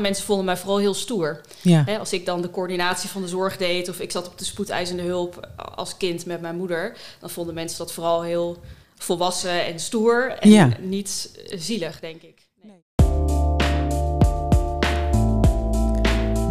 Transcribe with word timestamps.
Mensen 0.00 0.24
vonden 0.24 0.44
mij 0.44 0.56
vooral 0.56 0.78
heel 0.78 0.94
stoer. 0.94 1.40
Ja. 1.62 1.84
Als 1.98 2.12
ik 2.12 2.26
dan 2.26 2.42
de 2.42 2.50
coördinatie 2.50 3.08
van 3.08 3.22
de 3.22 3.28
zorg 3.28 3.56
deed 3.56 3.88
of 3.88 4.00
ik 4.00 4.10
zat 4.10 4.26
op 4.26 4.38
de 4.38 4.44
spoedeisende 4.44 5.02
hulp 5.02 5.48
als 5.74 5.96
kind 5.96 6.26
met 6.26 6.40
mijn 6.40 6.56
moeder, 6.56 6.96
dan 7.20 7.30
vonden 7.30 7.54
mensen 7.54 7.78
dat 7.78 7.92
vooral 7.92 8.22
heel 8.22 8.58
volwassen 8.96 9.66
en 9.66 9.78
stoer 9.80 10.36
en 10.40 10.50
Ja. 10.50 10.68
niet 10.80 11.30
zielig, 11.56 12.00
denk 12.00 12.22
ik. 12.22 12.42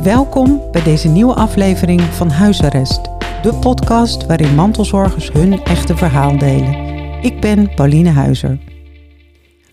Welkom 0.04 0.72
bij 0.72 0.84
deze 0.84 1.08
nieuwe 1.08 1.34
aflevering 1.34 2.02
van 2.02 2.30
Huisarrest, 2.30 3.02
de 3.42 3.54
podcast 3.60 4.26
waarin 4.26 4.56
mantelzorgers 4.56 5.32
hun 5.32 5.64
echte 5.64 5.98
verhaal 5.98 6.38
delen. 6.38 6.74
Ik 7.22 7.42
ben 7.42 7.74
Pauline 7.76 8.10
Huizer. 8.10 8.60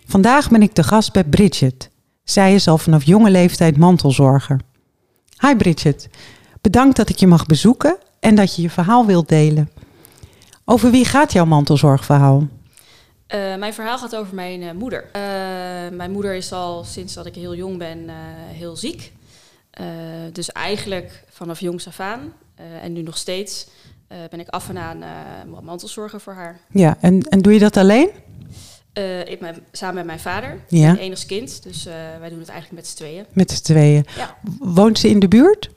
Vandaag 0.07 0.50
ben 0.50 0.62
ik 0.62 0.73
te 0.73 0.82
gast 0.82 1.12
bij 1.12 1.25
Bridget. 1.25 1.91
Zij 2.30 2.54
is 2.54 2.68
al 2.68 2.78
vanaf 2.78 3.04
jonge 3.04 3.30
leeftijd 3.30 3.76
mantelzorger. 3.76 4.60
Hi 5.38 5.56
Bridget, 5.56 6.09
bedankt 6.60 6.96
dat 6.96 7.09
ik 7.09 7.16
je 7.16 7.27
mag 7.27 7.46
bezoeken 7.46 7.96
en 8.20 8.34
dat 8.34 8.56
je 8.56 8.62
je 8.62 8.70
verhaal 8.70 9.06
wilt 9.06 9.28
delen. 9.28 9.70
Over 10.64 10.91
wie 10.91 11.05
gaat 11.05 11.32
jouw 11.32 11.45
mantelzorgverhaal? 11.45 12.46
Eh, 13.27 13.56
mijn 13.56 13.74
verhaal 13.74 13.98
gaat 13.98 14.16
over 14.16 14.34
mijn 14.34 14.62
eh, 14.62 14.72
moeder. 14.72 15.05
Eh, 15.12 15.20
mijn 15.92 16.10
moeder 16.10 16.34
is 16.34 16.52
al 16.52 16.84
sinds 16.84 17.14
dat 17.14 17.27
ik 17.27 17.34
heel 17.34 17.55
jong 17.55 17.78
ben 17.78 18.08
heel 18.52 18.77
ziek. 18.77 19.12
Dus 20.33 20.52
eigenlijk 20.52 21.24
vanaf 21.28 21.60
jongs 21.60 21.86
af 21.86 22.00
aan 22.00 22.33
en 22.83 22.92
nu 22.92 23.02
nog 23.02 23.16
steeds 23.16 23.66
ben 24.30 24.41
ik 24.41 24.48
af 24.48 24.69
en 24.69 24.78
aan 24.78 25.02
mantelzorger 25.62 26.20
voor 26.20 26.33
haar. 26.33 26.60
Ja, 26.70 26.97
en, 27.00 27.20
en 27.20 27.38
doe 27.38 27.52
je 27.52 27.58
dat 27.58 27.77
alleen? 27.77 28.10
Eh, 29.00 29.32
ik 29.32 29.40
ben 29.40 29.56
samen 29.72 29.95
met 29.95 30.04
mijn 30.04 30.20
vader, 30.20 30.59
Ja. 30.68 30.96
enig 30.96 31.27
kind. 31.27 31.62
Dus 31.62 31.86
eh, 31.86 31.95
wij 32.20 32.28
doen 32.28 32.38
het 32.38 32.48
eigenlijk 32.48 32.82
met 32.82 32.91
z'n 32.91 32.96
tweeën. 32.96 33.24
Met 33.32 33.50
z'n 33.50 33.62
tweeën. 33.62 34.04
Ja. 34.16 34.36
Woont 34.58 34.98
ze 34.98 35.08
in 35.08 35.18
de 35.18 35.28
buurt? 35.28 35.70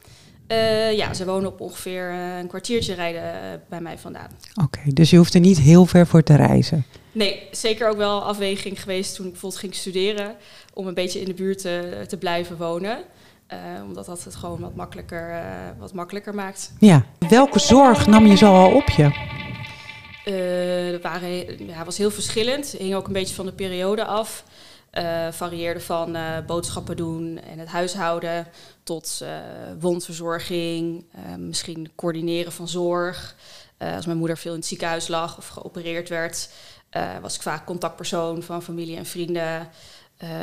Eh, 0.48 0.94
ja, 0.98 1.14
ze 1.14 1.26
wonen 1.26 1.50
op 1.50 1.62
ongeveer 1.62 2.10
een 2.40 2.48
kwartiertje 2.48 2.94
rijden 2.94 3.24
bij 3.70 3.82
mij 3.82 3.98
vandaan. 3.98 4.30
Oké, 4.64 4.80
dus 4.86 5.10
je 5.10 5.18
hoeft 5.18 5.34
er 5.34 5.40
niet 5.40 5.60
heel 5.60 5.86
ver 5.86 6.08
voor 6.08 6.24
te 6.24 6.36
reizen. 6.36 6.86
Nee, 7.12 7.48
zeker 7.52 7.90
ook 7.90 7.98
wel 7.98 8.24
afweging 8.24 8.82
geweest 8.82 9.16
toen 9.16 9.26
ik 9.26 9.32
bijvoorbeeld 9.32 9.62
ging 9.62 9.76
studeren... 9.76 10.36
om 10.74 10.88
een 10.88 10.94
beetje 10.94 11.20
in 11.20 11.26
de 11.26 11.34
buurt 11.34 11.58
te, 11.62 12.06
te 12.08 12.18
blijven 12.18 12.58
wonen. 12.58 12.98
Omdat 13.88 14.06
dat 14.06 14.24
het 14.24 14.36
gewoon 14.36 14.60
wat 14.60 14.76
makkelijker, 14.76 15.44
wat 15.80 15.94
makkelijker 15.94 16.36
maakt. 16.36 16.74
Ja. 16.80 17.06
Welke 17.30 17.60
zorg 17.60 18.08
nam 18.08 18.26
je 18.26 18.38
zo 18.38 18.54
al 18.54 18.72
op 18.72 18.90
je? 18.90 19.12
Waren, 21.02 21.68
ja, 21.68 21.86
was 21.86 21.98
heel 21.98 22.12
verschillend. 22.12 22.72
Hing 22.72 22.96
ook 22.96 23.08
een 23.08 23.14
beetje 23.14 23.36
van 23.36 23.46
de 23.46 23.54
periode 23.54 24.06
af. 24.06 24.44
Eh 24.90 25.32
varieerde 25.32 25.80
van 25.80 26.16
eh, 26.16 26.46
boodschappen 26.46 26.96
doen 26.96 27.40
en 27.40 27.60
het 27.60 27.68
huishouden 27.68 28.48
tot 28.84 29.26
wondverzorging, 29.80 31.06
misschien 31.38 31.92
coördineren 31.96 32.52
van 32.52 32.68
zorg. 32.68 33.36
Als 33.78 34.06
mijn 34.06 34.18
moeder 34.18 34.38
veel 34.38 34.52
in 34.52 34.58
het 34.58 34.68
ziekenhuis 34.68 35.08
lag 35.08 35.38
of 35.38 35.48
geopereerd 35.48 36.10
werd, 36.10 36.50
was 37.22 37.36
ik 37.36 37.42
vaak 37.42 37.66
contactpersoon 37.66 38.44
van 38.44 38.64
familie 38.64 38.98
en 38.98 39.06
vrienden. 39.06 39.70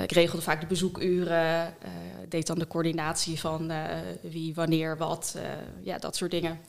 Ik 0.02 0.12
regelde 0.12 0.42
vaak 0.42 0.60
de 0.60 0.66
bezoekuren, 0.66 1.74
deed 2.28 2.46
dan 2.46 2.58
de 2.58 2.66
coördinatie 2.66 3.40
van 3.40 3.72
wie, 4.20 4.54
wanneer, 4.54 4.96
wat, 4.96 5.36
ja, 5.82 5.98
dat 5.98 6.16
soort 6.16 6.30
dingen. 6.30 6.60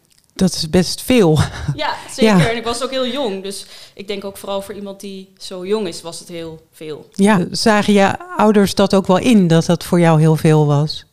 Dat 0.41 0.53
is 0.53 0.69
best 0.69 1.01
veel. 1.01 1.39
Ja, 1.75 1.93
zeker. 2.09 2.37
Ja. 2.37 2.49
En 2.49 2.57
ik 2.57 2.63
was 2.63 2.83
ook 2.83 2.89
heel 2.89 3.07
jong. 3.07 3.43
Dus 3.43 3.65
ik 3.93 4.07
denk 4.07 4.23
ook 4.23 4.37
vooral 4.37 4.61
voor 4.61 4.75
iemand 4.75 4.99
die 4.99 5.33
zo 5.37 5.65
jong 5.65 5.87
is, 5.87 6.01
was 6.01 6.19
het 6.19 6.27
heel 6.27 6.65
veel. 6.71 7.09
Ja, 7.11 7.45
zagen 7.51 7.93
je 7.93 8.19
ouders 8.37 8.75
dat 8.75 8.95
ook 8.95 9.07
wel 9.07 9.17
in, 9.17 9.47
dat 9.47 9.65
dat 9.65 9.83
voor 9.83 9.99
jou 9.99 10.19
heel 10.19 10.35
veel 10.35 10.65
was? 10.65 11.05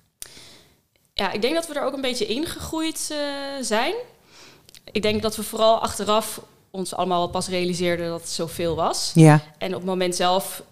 Ja, 1.14 1.32
ik 1.32 1.42
denk 1.42 1.54
dat 1.54 1.66
we 1.66 1.74
er 1.74 1.84
ook 1.84 1.94
een 1.94 2.00
beetje 2.00 2.26
ingegroeid 2.26 3.08
eh, 3.10 3.18
zijn. 3.60 3.94
Ik 4.92 5.02
denk 5.02 5.22
dat 5.22 5.36
we 5.36 5.42
vooral 5.42 5.78
achteraf 5.78 6.40
ons 6.70 6.94
allemaal 6.94 7.28
pas 7.28 7.48
realiseerden 7.48 8.08
dat 8.08 8.20
het 8.20 8.30
zoveel 8.30 8.76
was. 8.76 9.10
Ja, 9.14 9.42
En 9.58 9.68
op 9.68 9.80
het 9.80 9.88
moment 9.88 10.16
zelf, 10.16 10.62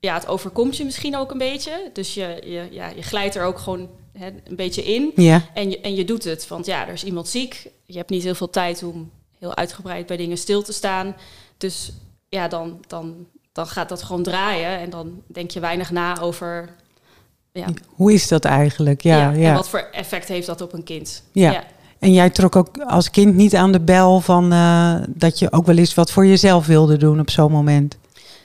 ja, 0.00 0.14
het 0.14 0.26
overkomt 0.26 0.76
je 0.76 0.84
misschien 0.84 1.16
ook 1.16 1.30
een 1.30 1.38
beetje. 1.38 1.90
Dus 1.92 2.14
je, 2.14 2.40
je, 2.44 2.68
ja, 2.70 2.88
je 2.88 3.02
glijdt 3.02 3.34
er 3.34 3.44
ook 3.44 3.58
gewoon 3.58 3.88
hè, 4.18 4.26
een 4.26 4.56
beetje 4.56 4.82
in. 4.82 5.12
ja, 5.16 5.42
En 5.54 5.70
je, 5.70 5.80
en 5.80 5.94
je 5.94 6.04
doet 6.04 6.24
het, 6.24 6.48
want 6.48 6.66
ja, 6.66 6.86
er 6.86 6.92
is 6.92 7.04
iemand 7.04 7.28
ziek. 7.28 7.66
Je 7.84 7.96
hebt 7.96 8.10
niet 8.10 8.22
heel 8.22 8.34
veel 8.34 8.50
tijd 8.50 8.82
om 8.82 9.10
heel 9.38 9.56
uitgebreid 9.56 10.06
bij 10.06 10.16
dingen 10.16 10.38
stil 10.38 10.62
te 10.62 10.72
staan. 10.72 11.16
Dus 11.58 11.92
ja, 12.28 12.48
dan, 12.48 12.84
dan, 12.86 13.26
dan 13.52 13.66
gaat 13.66 13.88
dat 13.88 14.02
gewoon 14.02 14.22
draaien. 14.22 14.78
En 14.78 14.90
dan 14.90 15.22
denk 15.26 15.50
je 15.50 15.60
weinig 15.60 15.90
na 15.90 16.20
over 16.20 16.74
ja, 17.52 17.66
hoe 17.88 18.12
is 18.12 18.28
dat 18.28 18.44
eigenlijk? 18.44 19.02
Ja, 19.02 19.16
ja, 19.16 19.30
ja. 19.30 19.48
en 19.48 19.54
wat 19.54 19.68
voor 19.68 19.88
effect 19.92 20.28
heeft 20.28 20.46
dat 20.46 20.60
op 20.60 20.72
een 20.72 20.84
kind. 20.84 21.22
Ja. 21.32 21.64
En 21.98 22.12
jij 22.12 22.30
trok 22.30 22.56
ook 22.56 22.78
als 22.78 23.10
kind 23.10 23.34
niet 23.34 23.54
aan 23.54 23.72
de 23.72 23.80
bel 23.80 24.20
van 24.20 24.52
eh, 24.52 24.94
dat 25.08 25.38
je 25.38 25.52
ook 25.52 25.66
wel 25.66 25.76
eens 25.76 25.94
wat 25.94 26.10
voor 26.10 26.26
jezelf 26.26 26.66
wilde 26.66 26.96
doen 26.96 27.20
op 27.20 27.30
zo'n 27.30 27.50
moment. 27.50 27.96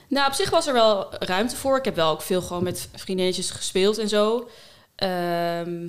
Nou, 0.08 0.28
op 0.28 0.34
zich 0.34 0.50
was 0.50 0.68
er 0.68 0.74
wel 0.74 1.08
ruimte 1.19 1.56
voor. 1.56 1.78
Ik 1.78 1.85
heb 1.85 1.96
wel 1.96 2.12
ook 2.12 2.22
veel 2.22 2.41
gewoon 2.41 2.63
met 2.63 2.90
vriendinnetjes 2.96 3.50
gespeeld 3.50 3.97
en 3.97 4.09
zo. 4.09 4.47
Ehm, 4.99 5.87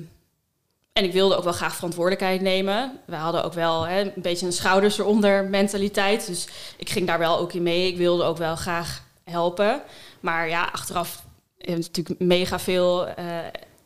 en 0.93 1.03
ik 1.03 1.13
wilde 1.13 1.35
ook 1.35 1.43
wel 1.43 1.53
graag 1.53 1.75
verantwoordelijkheid 1.75 2.41
nemen. 2.41 2.99
We 3.05 3.15
hadden 3.15 3.43
ook 3.43 3.53
wel 3.53 3.87
hè, 3.87 4.01
een 4.01 4.11
beetje 4.15 4.45
een 4.45 4.53
schouders 4.53 4.97
eronder 4.97 5.45
mentaliteit. 5.45 6.27
Dus 6.27 6.47
ik 6.77 6.89
ging 6.89 7.07
daar 7.07 7.19
wel 7.19 7.39
ook 7.39 7.53
in 7.53 7.63
mee. 7.63 7.87
Ik 7.87 7.97
wilde 7.97 8.23
ook 8.23 8.37
wel 8.37 8.55
graag 8.55 9.03
helpen. 9.23 9.81
Maar 10.19 10.49
ja, 10.49 10.69
achteraf 10.71 11.23
heeft 11.57 11.77
het 11.77 11.97
natuurlijk 11.97 12.19
mega 12.19 12.59
veel 12.59 13.07
eh, 13.07 13.25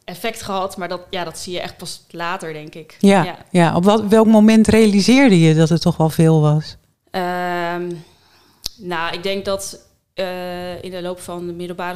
effect 0.03 0.41
gehad. 0.41 0.77
Maar 0.77 0.87
dat, 0.87 1.01
ja, 1.09 1.23
dat 1.23 1.37
zie 1.37 1.53
je 1.53 1.59
echt 1.59 1.77
pas 1.77 2.03
later, 2.09 2.53
denk 2.53 2.75
ik. 2.75 2.97
Ja, 2.99 3.37
ja. 3.51 3.75
op 3.75 3.83
wat, 3.83 4.07
welk 4.07 4.27
moment 4.27 4.67
realiseerde 4.67 5.39
je 5.39 5.55
dat 5.55 5.69
het 5.69 5.81
toch 5.81 5.97
wel 5.97 6.09
veel 6.09 6.41
was? 6.41 6.75
Ehm, 7.11 7.91
nou, 8.77 9.13
ik 9.13 9.23
denk 9.23 9.45
dat 9.45 9.79
eh, 10.13 10.83
in 10.83 10.91
de 10.91 11.01
loop 11.01 11.19
van 11.19 11.47
de 11.47 11.53
middelbare 11.53 11.95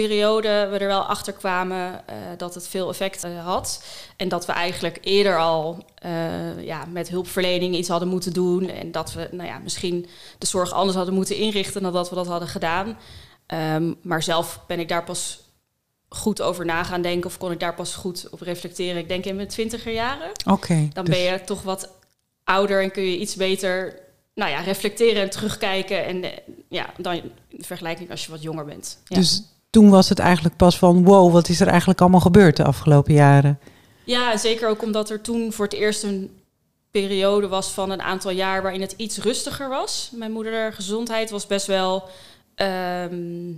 schoolperiode 0.00 0.68
we 0.70 0.78
er 0.78 0.86
wel 0.86 1.02
achter 1.02 1.32
kwamen 1.32 2.06
eh, 2.06 2.16
dat 2.36 2.54
het 2.54 2.68
veel 2.68 2.88
effect 2.88 3.24
eh, 3.24 3.44
had. 3.44 3.84
En 4.16 4.28
dat 4.28 4.46
we 4.46 4.52
eigenlijk 4.52 4.98
eerder 5.02 5.38
al 5.38 5.84
eh, 5.94 6.64
ja, 6.64 6.84
met 6.84 7.08
hulpverlening 7.08 7.76
iets 7.76 7.88
hadden 7.88 8.08
moeten 8.08 8.32
doen. 8.32 8.68
En 8.68 8.92
dat 8.92 9.12
we 9.12 9.28
nou 9.30 9.48
ja, 9.48 9.58
misschien 9.58 10.06
de 10.38 10.46
zorg 10.46 10.72
anders 10.72 10.96
hadden 10.96 11.14
moeten 11.14 11.36
inrichten 11.36 11.82
dan 11.82 11.92
dat 11.92 12.08
we 12.08 12.14
dat 12.14 12.26
hadden 12.26 12.48
gedaan. 12.48 12.98
Ehm, 13.46 13.92
maar 14.02 14.22
zelf 14.22 14.64
ben 14.66 14.80
ik 14.80 14.88
daar 14.88 15.04
pas 15.04 15.48
goed 16.08 16.42
over 16.42 16.64
na 16.64 16.84
gaan 16.84 17.02
denken 17.02 17.30
of 17.30 17.38
kon 17.38 17.52
ik 17.52 17.60
daar 17.60 17.74
pas 17.74 17.94
goed 17.94 18.28
op 18.30 18.40
reflecteren. 18.40 19.00
Ik 19.00 19.08
denk 19.08 19.24
in 19.24 19.36
mijn 19.36 19.48
twintiger 19.48 19.92
jaren. 19.92 20.30
Oké. 20.50 20.88
Dan 20.92 21.04
dus- 21.04 21.14
ben 21.14 21.24
je 21.24 21.44
toch 21.44 21.62
wat 21.62 21.88
ouder 22.44 22.82
en 22.82 22.90
kun 22.90 23.02
je 23.02 23.18
iets 23.18 23.34
beter 23.34 23.98
nou 24.34 24.50
ja, 24.50 24.60
reflecteren 24.60 25.22
en 25.22 25.30
terugkijken. 25.30 26.04
En 26.04 26.24
ja, 26.68 26.92
dan 26.96 27.14
in 27.14 27.64
vergelijking 27.64 28.10
als 28.10 28.24
je 28.24 28.30
wat 28.30 28.42
jonger 28.42 28.64
bent. 28.64 28.98
Ja, 29.04 29.16
Dus 29.16 29.42
toen 29.70 29.90
was 29.90 30.08
het 30.08 30.18
eigenlijk 30.18 30.56
pas 30.56 30.78
van 30.78 31.04
wow, 31.04 31.32
wat 31.32 31.48
is 31.48 31.60
er 31.60 31.66
eigenlijk 31.68 32.00
allemaal 32.00 32.20
gebeurd 32.20 32.56
de 32.56 32.64
afgelopen 32.64 33.14
jaren? 33.14 33.58
ja 34.04 34.36
zeker 34.36 34.68
ook 34.68 34.82
omdat 34.82 35.10
er 35.10 35.20
toen 35.20 35.52
voor 35.52 35.64
het 35.64 35.74
eerst 35.74 36.02
een 36.02 36.30
periode 36.90 37.48
was 37.48 37.68
van 37.70 37.90
een 37.90 38.02
aantal 38.02 38.30
jaar 38.30 38.62
waarin 38.62 38.80
het 38.80 38.94
iets 38.96 39.18
rustiger 39.18 39.68
was. 39.68 40.10
Mijn 40.14 40.32
moeder 40.32 40.72
gezondheid 40.72 41.30
was 41.30 41.46
best 41.46 41.66
wel, 41.66 42.08
ehm, 42.54 43.48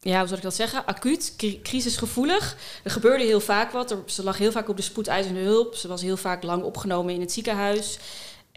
ja, 0.00 0.18
hoe 0.18 0.26
zou 0.26 0.34
ik 0.36 0.42
dat 0.42 0.54
zeggen, 0.54 0.86
acuut, 0.86 1.34
cri- 1.36 1.60
crisisgevoelig. 1.62 2.56
Er 2.84 2.90
gebeurde 2.90 3.24
heel 3.24 3.40
vaak 3.40 3.70
wat. 3.72 3.96
Ze 4.06 4.22
lag 4.24 4.38
heel 4.38 4.52
vaak 4.52 4.68
op 4.68 4.76
de 4.76 4.82
spoedeisende 4.82 5.40
hulp. 5.40 5.74
Ze 5.74 5.88
was 5.88 6.02
heel 6.02 6.16
vaak 6.16 6.42
lang 6.42 6.62
opgenomen 6.62 7.14
in 7.14 7.20
het 7.20 7.32
ziekenhuis. 7.32 7.98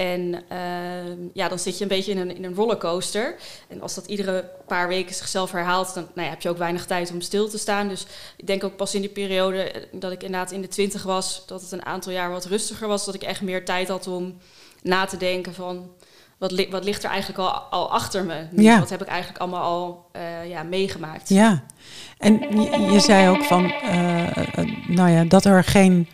En 0.01 0.41
ehm, 0.47 1.17
ja, 1.33 1.47
dan 1.47 1.59
zit 1.59 1.77
je 1.77 1.83
een 1.83 1.87
beetje 1.89 2.11
in 2.11 2.17
een, 2.17 2.35
in 2.35 2.43
een 2.43 2.55
rollercoaster. 2.55 3.35
En 3.67 3.81
als 3.81 3.95
dat 3.95 4.05
iedere 4.05 4.49
paar 4.67 4.87
weken 4.87 5.15
zichzelf 5.15 5.51
herhaalt, 5.51 5.93
dan 5.93 6.07
nou 6.13 6.25
ja, 6.25 6.33
heb 6.33 6.41
je 6.41 6.49
ook 6.49 6.57
weinig 6.57 6.85
tijd 6.85 7.11
om 7.11 7.21
stil 7.21 7.49
te 7.49 7.57
staan. 7.57 7.87
Dus 7.87 8.05
ik 8.37 8.47
denk 8.47 8.63
ook 8.63 8.75
pas 8.75 8.95
in 8.95 9.01
die 9.01 9.09
periode 9.09 9.63
eh, 9.63 9.81
dat 9.91 10.11
ik 10.11 10.23
inderdaad 10.23 10.51
in 10.51 10.61
de 10.61 10.67
twintig 10.67 11.03
was, 11.03 11.43
dat 11.47 11.61
het 11.61 11.71
een 11.71 11.85
aantal 11.85 12.11
jaar 12.11 12.31
wat 12.31 12.45
rustiger 12.45 12.87
was. 12.87 13.05
Dat 13.05 13.15
ik 13.15 13.23
echt 13.23 13.41
meer 13.41 13.65
tijd 13.65 13.87
had 13.87 14.07
om 14.07 14.37
na 14.83 15.05
te 15.05 15.17
denken 15.17 15.53
van 15.53 15.89
wat, 16.37 16.51
li- 16.51 16.69
wat 16.69 16.83
ligt 16.83 17.03
er 17.03 17.09
eigenlijk 17.09 17.39
al, 17.39 17.51
al 17.51 17.91
achter 17.91 18.23
me? 18.25 18.45
Ja. 18.55 18.79
Wat 18.79 18.89
heb 18.89 19.01
ik 19.01 19.07
eigenlijk 19.07 19.39
allemaal 19.41 19.63
al 19.63 20.05
eh, 20.11 20.49
ja, 20.49 20.63
meegemaakt? 20.63 21.29
Ja. 21.29 21.63
En 22.17 22.61
je, 22.61 22.91
je 22.91 22.99
zei 22.99 23.29
ook 23.29 23.43
van, 23.43 23.71
eh, 23.71 24.27
nou 24.87 25.09
ja, 25.09 25.23
dat 25.23 25.45
er 25.45 25.63
geen 25.63 26.07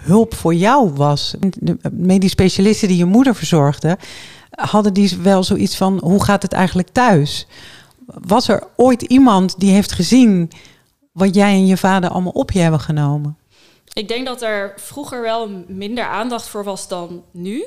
hulp 0.00 0.34
voor 0.34 0.54
jou 0.54 0.90
was. 0.90 1.34
De 1.38 1.78
medisch 1.92 2.30
specialisten 2.30 2.88
die 2.88 2.96
je 2.96 3.04
moeder 3.04 3.34
verzorgde, 3.34 3.98
hadden 4.50 4.92
die 4.92 5.16
wel 5.22 5.42
zoiets 5.42 5.76
van, 5.76 5.98
hoe 6.02 6.24
gaat 6.24 6.42
het 6.42 6.52
eigenlijk 6.52 6.88
thuis? 6.88 7.46
Was 8.06 8.48
er 8.48 8.62
ooit 8.76 9.02
iemand 9.02 9.60
die 9.60 9.72
heeft 9.72 9.92
gezien 9.92 10.50
wat 11.12 11.34
jij 11.34 11.52
en 11.52 11.66
je 11.66 11.76
vader 11.76 12.10
allemaal 12.10 12.32
op 12.32 12.50
je 12.50 12.58
hebben 12.58 12.80
genomen? 12.80 13.36
Ik 13.92 14.08
denk 14.08 14.26
dat 14.26 14.42
er 14.42 14.72
vroeger 14.76 15.22
wel 15.22 15.64
minder 15.66 16.04
aandacht 16.04 16.48
voor 16.48 16.64
was 16.64 16.88
dan 16.88 17.24
nu. 17.30 17.66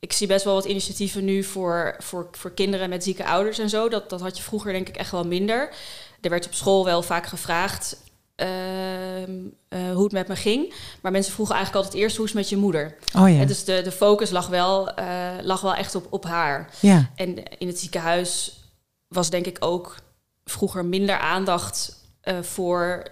Ik 0.00 0.12
zie 0.12 0.26
best 0.26 0.44
wel 0.44 0.54
wat 0.54 0.64
initiatieven 0.64 1.24
nu 1.24 1.44
voor, 1.44 1.94
voor, 1.98 2.28
voor 2.32 2.50
kinderen 2.50 2.88
met 2.88 3.04
zieke 3.04 3.26
ouders 3.26 3.58
en 3.58 3.68
zo. 3.68 3.88
Dat, 3.88 4.10
dat 4.10 4.20
had 4.20 4.36
je 4.36 4.42
vroeger 4.42 4.72
denk 4.72 4.88
ik 4.88 4.96
echt 4.96 5.10
wel 5.10 5.24
minder. 5.24 5.74
Er 6.20 6.30
werd 6.30 6.46
op 6.46 6.54
school 6.54 6.84
wel 6.84 7.02
vaak 7.02 7.26
gevraagd. 7.26 7.96
Eh, 8.34 9.04
ehm, 9.24 9.32
eh, 9.68 9.92
hoe 9.92 10.02
het 10.02 10.12
met 10.12 10.28
me 10.28 10.36
ging. 10.36 10.74
Maar 11.00 11.12
mensen 11.12 11.32
vroegen 11.32 11.54
eigenlijk 11.54 11.84
altijd 11.84 12.02
eerst 12.02 12.16
hoe 12.16 12.24
is 12.26 12.32
het 12.32 12.40
met 12.40 12.50
je 12.50 12.56
moeder. 12.56 12.96
Oh 13.16 13.28
ja. 13.28 13.40
En 13.40 13.46
dus 13.46 13.64
de, 13.64 13.80
de 13.82 13.92
focus 13.92 14.30
lag 14.30 14.46
wel, 14.46 14.94
eh, 14.94 15.32
lag 15.42 15.60
wel 15.60 15.74
echt 15.74 15.94
op, 15.94 16.06
op 16.10 16.24
haar. 16.24 16.70
Ja. 16.80 17.10
En 17.14 17.58
in 17.58 17.66
het 17.66 17.78
ziekenhuis 17.78 18.60
was 19.08 19.30
denk 19.30 19.46
ik 19.46 19.56
ook 19.60 19.96
vroeger 20.44 20.84
minder 20.84 21.18
aandacht 21.18 22.02
eh, 22.20 22.42
voor 22.42 23.04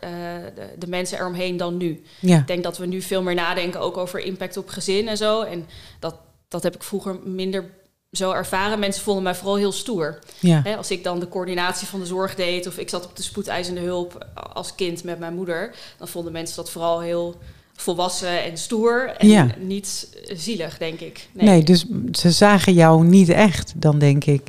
de, 0.55 0.75
de 0.79 0.87
mensen 0.87 1.19
eromheen 1.19 1.57
dan 1.57 1.77
nu. 1.77 2.03
Ja. 2.21 2.39
Ik 2.39 2.47
denk 2.47 2.63
dat 2.63 2.79
we 2.79 2.87
nu 2.87 3.03
veel 3.03 3.23
meer 3.23 3.35
nadenken 3.35 3.81
ook 3.81 3.97
over 3.97 4.21
impact 4.21 4.57
op 4.57 4.69
gezin 4.69 5.09
en 5.09 5.17
zo. 5.17 5.43
En 5.43 5.67
dat, 5.99 6.17
dat 6.49 6.63
heb 6.63 6.75
ik 6.75 6.83
vroeger 6.83 7.19
minder 7.25 7.71
zo 8.13 8.33
ervaren. 8.33 8.79
Mensen 8.79 9.03
vonden 9.03 9.23
mij 9.23 9.35
vooral 9.35 9.57
heel 9.57 9.73
stoer. 9.73 10.19
Ja. 10.41 10.63
Als 10.77 10.91
ik 10.91 11.05
dan 11.05 11.21
de 11.21 11.29
coördinatie 11.29 11.87
van 11.87 12.01
de 12.01 12.07
zorg 12.07 12.35
deed... 12.35 12.67
of 12.67 12.79
ik 12.79 12.89
zat 12.89 13.05
op 13.05 13.17
de 13.17 13.23
spoedeisende 13.23 13.81
hulp 13.81 14.27
als 14.53 14.75
kind 14.75 15.05
met 15.05 15.19
mijn 15.19 15.35
moeder... 15.35 15.75
dan 15.99 16.09
vonden 16.09 16.33
mensen 16.33 16.57
dat 16.57 16.71
vooral 16.71 17.01
heel 17.01 17.37
volwassen 17.77 18.43
en 18.45 18.57
stoer. 18.59 19.15
En 19.19 19.29
Ja. 19.29 19.47
niet 19.59 20.09
zielig, 20.33 20.79
denk 20.79 21.01
ik. 21.01 21.29
Nee. 21.33 21.63
dus 21.63 21.85
ze 22.13 22.31
zagen 22.31 22.73
jou 22.73 23.05
niet 23.05 23.29
echt, 23.29 23.73
dan 23.77 23.99
denk 23.99 24.25
ik. 24.25 24.49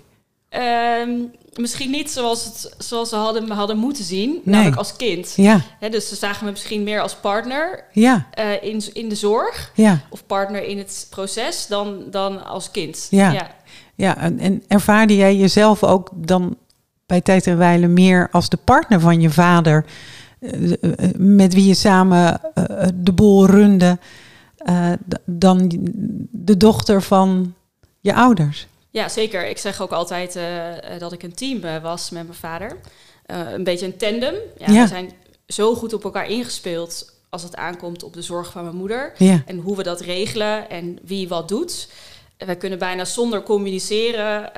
Ehm, 0.49 1.11
misschien 1.55 1.91
niet 1.91 2.11
zoals, 2.11 2.45
het, 2.45 2.75
zoals 2.77 3.09
ze 3.09 3.15
hadden, 3.15 3.47
me 3.47 3.53
hadden 3.53 3.77
moeten 3.77 4.03
zien, 4.03 4.29
Nee. 4.29 4.41
namelijk 4.43 4.77
als 4.77 4.95
kind. 4.95 5.33
Ja, 5.35 5.61
dus 5.89 6.07
ze 6.07 6.15
zagen 6.15 6.45
me 6.45 6.51
misschien 6.51 6.83
meer 6.83 7.01
als 7.01 7.15
partner 7.15 7.83
ja, 7.91 8.27
eh, 8.31 8.63
in, 8.63 8.83
in 8.93 9.09
de 9.09 9.15
zorg 9.15 9.71
ja. 9.75 10.01
of 10.09 10.25
partner 10.25 10.63
in 10.63 10.77
het 10.77 11.07
proces 11.09 11.67
dan, 11.67 12.03
dan 12.11 12.45
als 12.45 12.71
kind. 12.71 13.07
Ja. 13.09 13.31
ja. 13.31 13.47
Ja, 13.95 14.17
en, 14.17 14.39
en 14.39 14.63
ervaarde 14.67 15.15
jij 15.15 15.35
jezelf 15.35 15.83
ook 15.83 16.09
dan 16.13 16.57
bij 17.05 17.21
tijd 17.21 17.47
en 17.47 17.57
wijle 17.57 17.87
meer 17.87 18.27
als 18.31 18.49
de 18.49 18.57
partner 18.63 18.99
van 18.99 19.21
je 19.21 19.29
vader, 19.29 19.85
eh, 20.39 20.71
eh, 20.71 20.79
met 21.17 21.53
wie 21.53 21.67
je 21.67 21.73
samen 21.73 22.41
de 22.93 23.13
boel 23.13 23.45
runde, 23.45 23.97
dan 25.25 25.71
de 26.31 26.57
dochter 26.57 27.01
van 27.01 27.53
je 27.99 28.13
ouders? 28.13 28.67
Ja, 28.93 29.09
zeker. 29.09 29.47
Ik 29.47 29.57
zeg 29.57 29.81
ook 29.81 29.91
altijd 29.91 30.35
eh, 30.35 30.93
eh, 30.93 30.99
dat 30.99 31.11
ik 31.11 31.23
een 31.23 31.33
team 31.33 31.63
eh, 31.63 31.81
was 31.81 32.09
met 32.09 32.23
mijn 32.23 32.37
vader. 32.37 32.77
Een 33.25 33.63
beetje 33.63 33.85
een 33.85 33.97
tandem. 33.97 34.35
Ja, 34.57 34.71
Ja. 34.71 34.81
We 34.81 34.87
zijn 34.87 35.11
zo 35.47 35.75
goed 35.75 35.93
op 35.93 36.03
elkaar 36.03 36.29
ingespeeld 36.29 37.13
als 37.29 37.43
het 37.43 37.55
aankomt 37.55 38.03
op 38.03 38.13
de 38.13 38.21
zorg 38.21 38.51
van 38.51 38.63
mijn 38.63 38.75
moeder. 38.75 39.13
Ja, 39.17 39.43
En 39.45 39.57
hoe 39.57 39.75
we 39.75 39.83
dat 39.83 40.01
regelen 40.01 40.69
en 40.69 40.99
wie 41.03 41.27
wat 41.27 41.47
doet. 41.47 41.89
We 42.37 42.55
kunnen 42.55 42.79
bijna 42.79 43.05
zonder 43.05 43.43
communiceren 43.43 44.51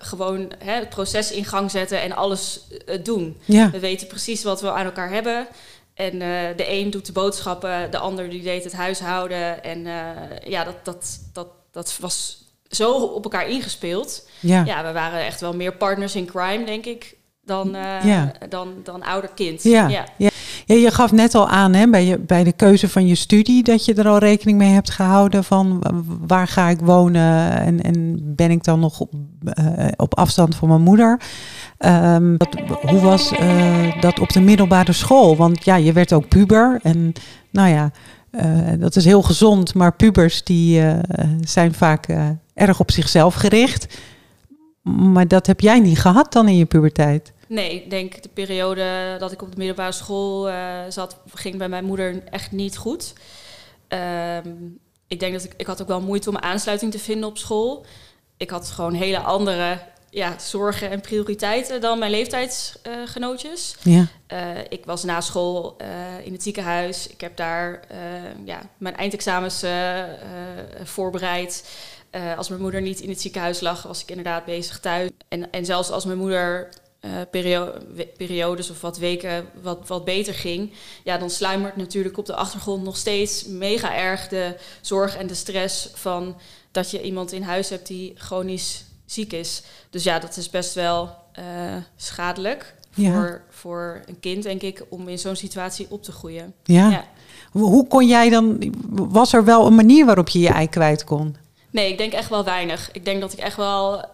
gewoon 0.00 0.52
hè, 0.58 0.72
het 0.72 0.88
proces 0.88 1.32
in 1.32 1.44
gang 1.44 1.70
zetten 1.70 2.00
en 2.00 2.12
alles 2.12 2.60
doen. 3.02 3.36
ja, 3.44 3.70
We 3.70 3.78
weten 3.78 4.06
precies 4.06 4.42
wat 4.42 4.60
we 4.60 4.70
aan 4.70 4.84
elkaar 4.84 5.10
hebben. 5.10 5.46
En 5.94 6.18
de 6.56 6.70
een 6.70 6.90
doet 6.90 7.06
de 7.06 7.12
boodschappen, 7.12 7.90
de 7.90 7.98
ander 7.98 8.30
die 8.30 8.42
deed 8.42 8.64
het 8.64 8.72
huishouden. 8.72 9.62
En 9.64 9.86
ja, 10.44 10.64
dat, 10.64 10.84
dat, 10.84 11.18
dat, 11.32 11.48
dat 11.72 11.96
was 12.00 12.45
zo 12.68 12.92
op 12.92 13.24
elkaar 13.24 13.48
ingespeeld. 13.48 14.28
ja. 14.40 14.64
Ja, 14.64 14.84
we 14.84 14.92
waren 14.92 15.24
echt 15.24 15.40
wel 15.40 15.54
meer 15.54 15.72
partners 15.76 16.14
in 16.14 16.26
crime, 16.26 16.64
denk 16.64 16.84
ik, 16.84 17.16
dan, 17.44 17.74
eh, 17.74 18.04
Ja. 18.04 18.32
dan, 18.48 18.68
dan 18.84 19.02
ouder-kind. 19.02 19.62
Ja, 19.62 19.88
ja. 19.88 20.04
ja. 20.16 20.30
je 20.74 20.90
gaf 20.90 21.12
net 21.12 21.34
al 21.34 21.48
aan 21.48 21.72
hè, 21.74 21.88
bij, 21.90 22.04
je, 22.04 22.18
bij 22.18 22.44
de 22.44 22.52
keuze 22.52 22.88
van 22.88 23.06
je 23.06 23.14
studie 23.14 23.62
dat 23.62 23.84
je 23.84 23.94
er 23.94 24.08
al 24.08 24.18
rekening 24.18 24.58
mee 24.58 24.70
hebt 24.72 24.90
gehouden 24.90 25.44
van 25.44 25.80
wa- 25.80 25.90
waar 26.26 26.48
ga 26.48 26.68
ik 26.68 26.78
wonen 26.80 27.50
en, 27.60 27.82
en 27.82 28.18
ben 28.34 28.50
ik 28.50 28.64
dan 28.64 28.80
nog 28.80 29.00
op, 29.00 29.12
eh, 29.44 29.86
op 29.96 30.14
afstand 30.18 30.54
van 30.56 30.68
mijn 30.68 30.80
moeder. 30.82 31.20
Ehm, 31.78 32.36
dat, 32.36 32.48
hoe 32.82 33.00
was 33.00 33.32
eh, 33.32 34.00
dat 34.00 34.20
op 34.20 34.28
de 34.32 34.40
middelbare 34.40 34.92
school? 34.92 35.36
Want 35.36 35.64
ja, 35.64 35.74
je 35.76 35.92
werd 35.92 36.12
ook 36.12 36.28
puber 36.28 36.78
en 36.82 37.12
nou 37.50 37.68
ja, 37.68 37.90
dat 38.78 38.96
is 38.96 39.04
heel 39.04 39.22
gezond, 39.22 39.74
maar 39.74 39.92
pubers 39.96 40.44
die 40.44 40.82
zijn 41.40 41.74
vaak 41.74 42.06
erg 42.56 42.80
op 42.80 42.90
zichzelf 42.90 43.34
gericht. 43.34 43.98
Maar 44.82 45.28
dat 45.28 45.46
heb 45.46 45.60
jij 45.60 45.80
niet 45.80 45.98
gehad 45.98 46.32
dan 46.32 46.48
in 46.48 46.56
je 46.56 46.64
puberteit? 46.64 47.32
Nee, 47.48 47.74
ik 47.74 47.90
denk 47.90 48.22
de 48.22 48.28
periode 48.28 49.16
dat 49.18 49.32
ik 49.32 49.42
op 49.42 49.50
de 49.50 49.56
middelbare 49.56 49.92
school 49.92 50.48
eh, 50.48 50.78
zat, 50.88 51.16
ging 51.34 51.56
bij 51.56 51.68
mijn 51.68 51.84
moeder 51.84 52.22
echt 52.30 52.52
niet 52.52 52.76
goed. 52.76 53.12
Ehm, 53.88 54.48
ik 55.06 55.20
denk 55.20 55.32
dat 55.32 55.44
ik, 55.44 55.52
ik 55.56 55.66
had 55.66 55.82
ook 55.82 55.88
wel 55.88 56.00
moeite 56.00 56.28
om 56.28 56.36
aansluiting 56.36 56.92
te 56.92 56.98
vinden 56.98 57.28
op 57.28 57.38
school. 57.38 57.86
Ik 58.36 58.50
had 58.50 58.70
gewoon 58.70 58.94
hele 58.94 59.18
andere 59.18 59.78
ja, 60.10 60.38
zorgen 60.38 60.90
en 60.90 61.00
prioriteiten 61.00 61.80
dan 61.80 61.98
mijn 61.98 62.10
leeftijdsgenootjes. 62.10 63.76
Ja, 63.82 64.06
Eh, 64.26 64.38
ik 64.68 64.84
was 64.84 65.04
na 65.04 65.20
school 65.20 65.74
eh, 65.78 65.86
in 66.24 66.32
het 66.32 66.42
ziekenhuis. 66.42 67.06
Ik 67.06 67.20
heb 67.20 67.36
daar 67.36 67.80
ja, 68.44 68.60
mijn 68.78 68.96
eindexamens 68.96 69.64
voorbereid. 70.82 71.64
Eh, 72.10 72.36
als 72.38 72.48
mijn 72.48 72.60
moeder 72.60 72.82
niet 72.82 73.00
in 73.00 73.08
het 73.08 73.20
ziekenhuis 73.20 73.60
lag, 73.60 73.82
was 73.82 74.02
ik 74.02 74.08
inderdaad 74.08 74.44
bezig 74.44 74.80
thuis. 74.80 75.10
En, 75.28 75.50
en 75.52 75.64
zelfs 75.64 75.90
als 75.90 76.04
mijn 76.04 76.18
moeder 76.18 76.68
eh, 77.00 77.10
perio- 77.30 77.72
periodes 78.16 78.70
of 78.70 78.80
wat 78.80 78.98
weken 78.98 79.46
wat, 79.62 79.88
wat 79.88 80.04
beter 80.04 80.34
ging, 80.34 80.72
ja, 81.04 81.18
dan 81.18 81.30
sluimert 81.30 81.76
natuurlijk 81.76 82.18
op 82.18 82.26
de 82.26 82.34
achtergrond 82.34 82.82
nog 82.84 82.96
steeds 82.96 83.44
mega 83.46 83.96
erg 83.96 84.28
de 84.28 84.56
zorg 84.80 85.16
en 85.16 85.26
de 85.26 85.34
stress 85.34 85.88
van 85.94 86.36
dat 86.70 86.90
je 86.90 87.02
iemand 87.02 87.32
in 87.32 87.42
huis 87.42 87.68
hebt 87.68 87.86
die 87.86 88.12
chronisch 88.16 88.84
ziek 89.04 89.32
is. 89.32 89.62
Dus 89.90 90.02
ja, 90.04 90.18
dat 90.18 90.36
is 90.36 90.50
best 90.50 90.74
wel 90.74 91.14
eh, 91.32 91.44
schadelijk 91.96 92.74
Ja. 92.94 93.12
voor, 93.12 93.40
voor 93.50 94.02
een 94.06 94.20
kind, 94.20 94.42
denk 94.42 94.62
ik, 94.62 94.82
om 94.88 95.08
in 95.08 95.18
zo'n 95.18 95.36
situatie 95.36 95.86
op 95.90 96.02
te 96.02 96.12
groeien. 96.12 96.54
ja. 96.64 96.90
Ja. 96.90 97.04
Hoe 97.50 97.86
kon 97.86 98.06
jij 98.06 98.28
dan, 98.30 98.72
was 98.88 99.32
er 99.32 99.44
wel 99.44 99.66
een 99.66 99.74
manier 99.74 100.06
waarop 100.06 100.28
je 100.28 100.38
je 100.38 100.48
ei 100.48 100.68
kwijt 100.68 101.04
kon? 101.04 101.36
Nee, 101.76 101.90
ik 101.90 101.98
denk 101.98 102.12
echt 102.12 102.28
wel 102.28 102.44
weinig. 102.44 102.88
Ik 102.92 103.04
denk 103.04 103.20
dat 103.20 103.32
ik 103.32 103.38
echt 103.38 103.56
wel 103.56 104.04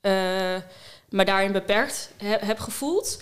eh 0.00 0.56
me 1.08 1.24
daarin 1.24 1.52
beperkt 1.52 2.10
he- 2.16 2.36
heb 2.46 2.58
gevoeld. 2.58 3.20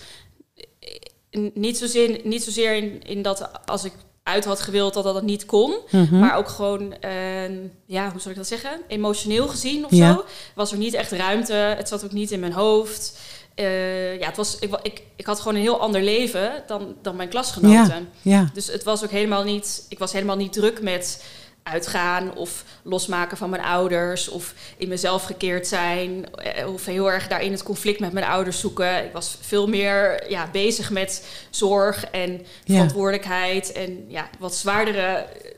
Niet 1.54 1.78
zozeer, 1.78 2.20
niet 2.25 2.44
zozeer 2.44 2.75
in, 2.75 3.02
in 3.02 3.22
dat 3.22 3.50
als 3.66 3.84
ik 3.84 3.92
uit 4.22 4.44
had 4.44 4.60
gewild 4.60 4.94
dat 4.94 5.04
dat 5.04 5.22
niet 5.22 5.46
kon. 5.46 5.75
Mhm. 5.90 6.19
Maar 6.19 6.36
ook 6.36 6.48
gewoon, 6.48 7.00
eh, 7.00 7.48
ja, 7.86 8.10
hoe 8.10 8.20
zal 8.20 8.31
ik 8.31 8.36
dat 8.36 8.46
zeggen? 8.46 8.81
Emotioneel 8.88 9.48
gezien 9.48 9.84
of 9.84 9.90
Ja. 9.90 10.14
zo. 10.14 10.25
Was 10.54 10.72
er 10.72 10.78
niet 10.78 10.94
echt 10.94 11.12
ruimte. 11.12 11.52
Het 11.52 11.88
zat 11.88 12.04
ook 12.04 12.12
niet 12.12 12.31
in 12.31 12.40
mijn 12.40 12.52
hoofd. 12.52 13.19
Eh, 13.54 14.19
ja, 14.19 14.26
het 14.26 14.36
was, 14.36 14.58
ik, 14.58 14.78
ik, 14.82 15.02
ik 15.16 15.26
had 15.26 15.38
gewoon 15.38 15.54
een 15.54 15.60
heel 15.60 15.81
ander 15.81 16.02
leven 16.02 16.62
dan, 16.66 16.94
dan 17.02 17.16
mijn 17.16 17.28
klasgenoten. 17.28 18.08
Ja, 18.22 18.50
Dus 18.54 18.66
het 18.66 18.82
was 18.84 19.04
ook 19.04 19.10
helemaal 19.10 19.42
niet, 19.44 19.86
ik 19.88 19.98
was 19.98 20.12
helemaal 20.12 20.36
niet 20.36 20.53
druk 20.53 20.82
met 20.82 21.24
uitgaan 21.64 22.34
of 22.36 22.64
losmaken 22.82 23.36
van 23.36 23.50
mijn 23.50 23.62
ouders 23.62 24.28
of 24.28 24.54
in 24.76 24.88
mezelf 24.88 25.24
gekeerd 25.24 25.66
zijn 25.66 26.34
eh, 26.34 26.72
of 26.72 26.84
heel 26.84 27.10
erg 27.12 27.28
daarin 27.28 27.52
het 27.52 27.62
conflict 27.62 28.00
met 28.00 28.12
mijn 28.12 28.26
ouders 28.26 28.60
zoeken. 28.60 29.04
Ik 29.04 29.12
was 29.12 29.38
veel 29.40 29.66
meer 29.66 30.30
ja, 30.30 30.48
bezig 30.52 30.90
met 30.90 31.26
zorg 31.50 32.04
en 32.04 32.30
Ja. 32.32 32.74
verantwoordelijkheid 32.74 33.72
en 33.72 34.04
ja, 34.08 34.28
wat 34.38 34.54
zwaardere 34.54 35.00
eh, 35.02 35.50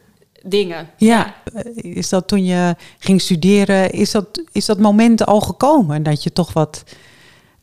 dingen. 0.43 0.91
ja. 0.97 1.35
Is 1.75 2.09
dat 2.09 2.29
toen 2.29 2.45
je 2.45 2.75
ging 2.99 3.21
studeren, 3.21 3.91
is 3.91 4.11
dat, 4.11 4.43
is 4.53 4.65
dat 4.67 4.79
moment 4.79 5.27
al 5.27 5.41
gekomen 5.41 6.03
dat 6.03 6.23
je 6.23 6.33
toch 6.33 6.53
wat 6.53 6.83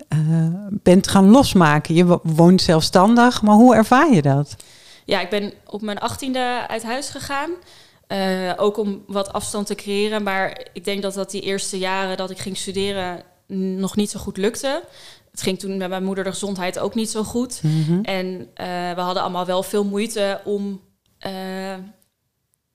eh, 0.07 0.17
bent 0.69 1.07
gaan 1.07 1.29
losmaken? 1.29 1.95
Je 1.95 2.05
wo- 2.05 2.19
woont 2.23 2.61
zelfstandig, 2.61 3.41
maar 3.41 3.55
hoe 3.55 3.75
ervaar 3.75 4.13
je 4.13 4.21
dat? 4.21 4.55
Ja, 5.05 5.19
ik 5.21 5.29
ben 5.29 5.53
op 5.65 5.81
mijn 5.81 5.99
achttiende 5.99 6.67
uit 6.67 6.83
huis 6.83 7.09
gegaan. 7.09 7.49
Eh, 8.07 8.53
ook 8.57 8.77
om 8.77 9.03
wat 9.07 9.33
afstand 9.33 9.67
te 9.67 9.75
creëren. 9.75 10.23
Maar 10.23 10.67
ik 10.73 10.85
denk 10.85 11.01
dat 11.01 11.13
dat 11.13 11.31
die 11.31 11.41
eerste 11.41 11.77
jaren 11.77 12.17
dat 12.17 12.29
ik 12.29 12.37
ging 12.37 12.57
studeren 12.57 13.23
nog 13.77 13.95
niet 13.95 14.09
zo 14.09 14.19
goed 14.19 14.37
lukte. 14.37 14.83
Het 15.31 15.41
ging 15.41 15.59
toen 15.59 15.77
met 15.77 15.89
mijn 15.89 16.03
moeder 16.03 16.23
de 16.23 16.29
gezondheid 16.29 16.79
ook 16.79 16.95
niet 16.95 17.09
zo 17.09 17.23
goed. 17.23 17.63
Mhm. 17.63 18.03
En 18.03 18.49
eh, 18.53 18.67
we 18.93 19.01
hadden 19.01 19.23
allemaal 19.23 19.45
wel 19.45 19.63
veel 19.63 19.83
moeite 19.83 20.41
om 20.43 20.81
eh, 21.19 21.31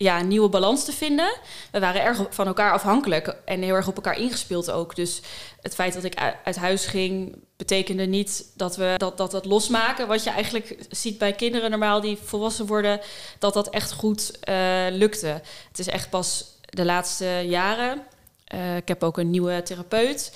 ja, 0.00 0.20
een 0.20 0.28
nieuwe 0.28 0.48
balans 0.48 0.84
te 0.84 0.92
vinden. 0.92 1.32
We 1.70 1.80
waren 1.80 2.02
erg 2.02 2.20
van 2.30 2.46
elkaar 2.46 2.72
afhankelijk 2.72 3.36
en 3.44 3.62
heel 3.62 3.74
erg 3.74 3.88
op 3.88 3.96
elkaar 3.96 4.18
ingespeeld 4.18 4.70
ook. 4.70 4.96
Dus 4.96 5.20
het 5.60 5.74
feit 5.74 5.94
dat 5.94 6.04
ik 6.04 6.34
uit 6.44 6.56
huis 6.56 6.86
ging, 6.86 7.36
betekende 7.56 8.04
niet 8.06 8.46
dat 8.54 8.76
we 8.76 8.94
dat, 8.96 9.16
dat, 9.16 9.30
dat 9.30 9.44
losmaken. 9.44 10.08
Wat 10.08 10.24
je 10.24 10.30
eigenlijk 10.30 10.76
ziet 10.90 11.18
bij 11.18 11.32
kinderen 11.32 11.70
normaal 11.70 12.00
die 12.00 12.18
volwassen 12.24 12.66
worden, 12.66 13.00
dat 13.38 13.54
dat 13.54 13.70
echt 13.70 13.92
goed 13.92 14.38
eh, 14.40 14.56
lukte. 14.90 15.40
Het 15.68 15.78
is 15.78 15.86
echt 15.88 16.10
pas 16.10 16.44
de 16.60 16.84
laatste 16.84 17.44
jaren. 17.46 18.02
eh, 18.44 18.76
ik 18.76 18.88
heb 18.88 19.02
ook 19.02 19.18
een 19.18 19.30
nieuwe 19.30 19.62
therapeut. 19.62 20.32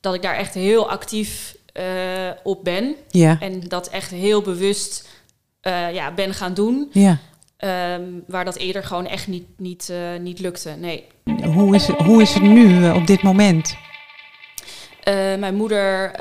Dat 0.00 0.14
ik 0.14 0.22
daar 0.22 0.36
echt 0.36 0.54
heel 0.54 0.90
actief 0.90 1.56
eh, 1.72 1.84
op 2.42 2.64
ben. 2.64 2.94
Ja, 3.08 3.36
En 3.40 3.60
dat 3.60 3.88
echt 3.88 4.10
heel 4.10 4.42
bewust 4.42 5.08
ja, 5.92 6.12
ben 6.12 6.34
gaan 6.34 6.54
doen. 6.54 6.90
ja. 6.92 7.18
Ehm, 7.58 8.02
waar 8.26 8.44
dat 8.44 8.56
eerder 8.56 8.84
gewoon 8.84 9.06
echt 9.06 9.26
niet, 9.26 9.46
niet, 9.56 9.88
eh, 9.90 10.16
niet 10.20 10.38
lukte. 10.38 10.70
Nee. 10.70 11.04
Hoe 11.44 11.74
is, 11.74 11.86
het- 11.86 11.96
hoe 11.98 12.22
is 12.22 12.34
het 12.34 12.42
nu 12.42 12.84
eh, 12.84 12.94
op 12.94 13.06
dit 13.06 13.22
moment? 13.22 13.76
mijn 15.38 15.54
moeder, 15.54 16.12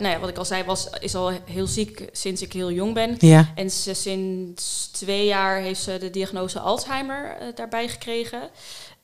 nou 0.00 0.08
ja, 0.08 0.18
wat 0.18 0.28
ik 0.28 0.36
al 0.36 0.44
zei, 0.44 0.64
was, 0.64 0.88
is 1.00 1.14
al 1.14 1.32
heel 1.44 1.66
ziek 1.66 2.08
sinds 2.12 2.42
ik 2.42 2.52
heel 2.52 2.70
jong 2.72 2.94
ben. 2.94 3.14
Ja. 3.18 3.52
En 3.54 3.70
ze, 3.70 3.94
sinds 3.94 4.86
twee 4.90 5.24
jaar 5.26 5.60
heeft 5.60 5.80
ze 5.82 5.98
de 5.98 6.10
diagnose 6.10 6.60
Alzheimer 6.60 7.36
daarbij 7.54 7.88
gekregen. 7.88 8.40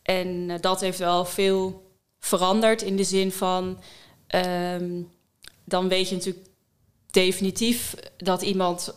En 0.03 0.59
dat 0.61 0.81
heeft 0.81 0.99
wel 0.99 1.25
veel 1.25 1.91
veranderd 2.21 2.83
in 2.83 2.97
de 2.97 3.05
zin 3.05 3.33
van... 3.33 3.79
ehm, 4.27 4.91
dan 5.65 5.89
weet 5.89 6.09
je 6.09 6.15
natuurlijk 6.15 6.47
definitief 7.11 7.95
dat 8.17 8.43
iemand 8.43 8.95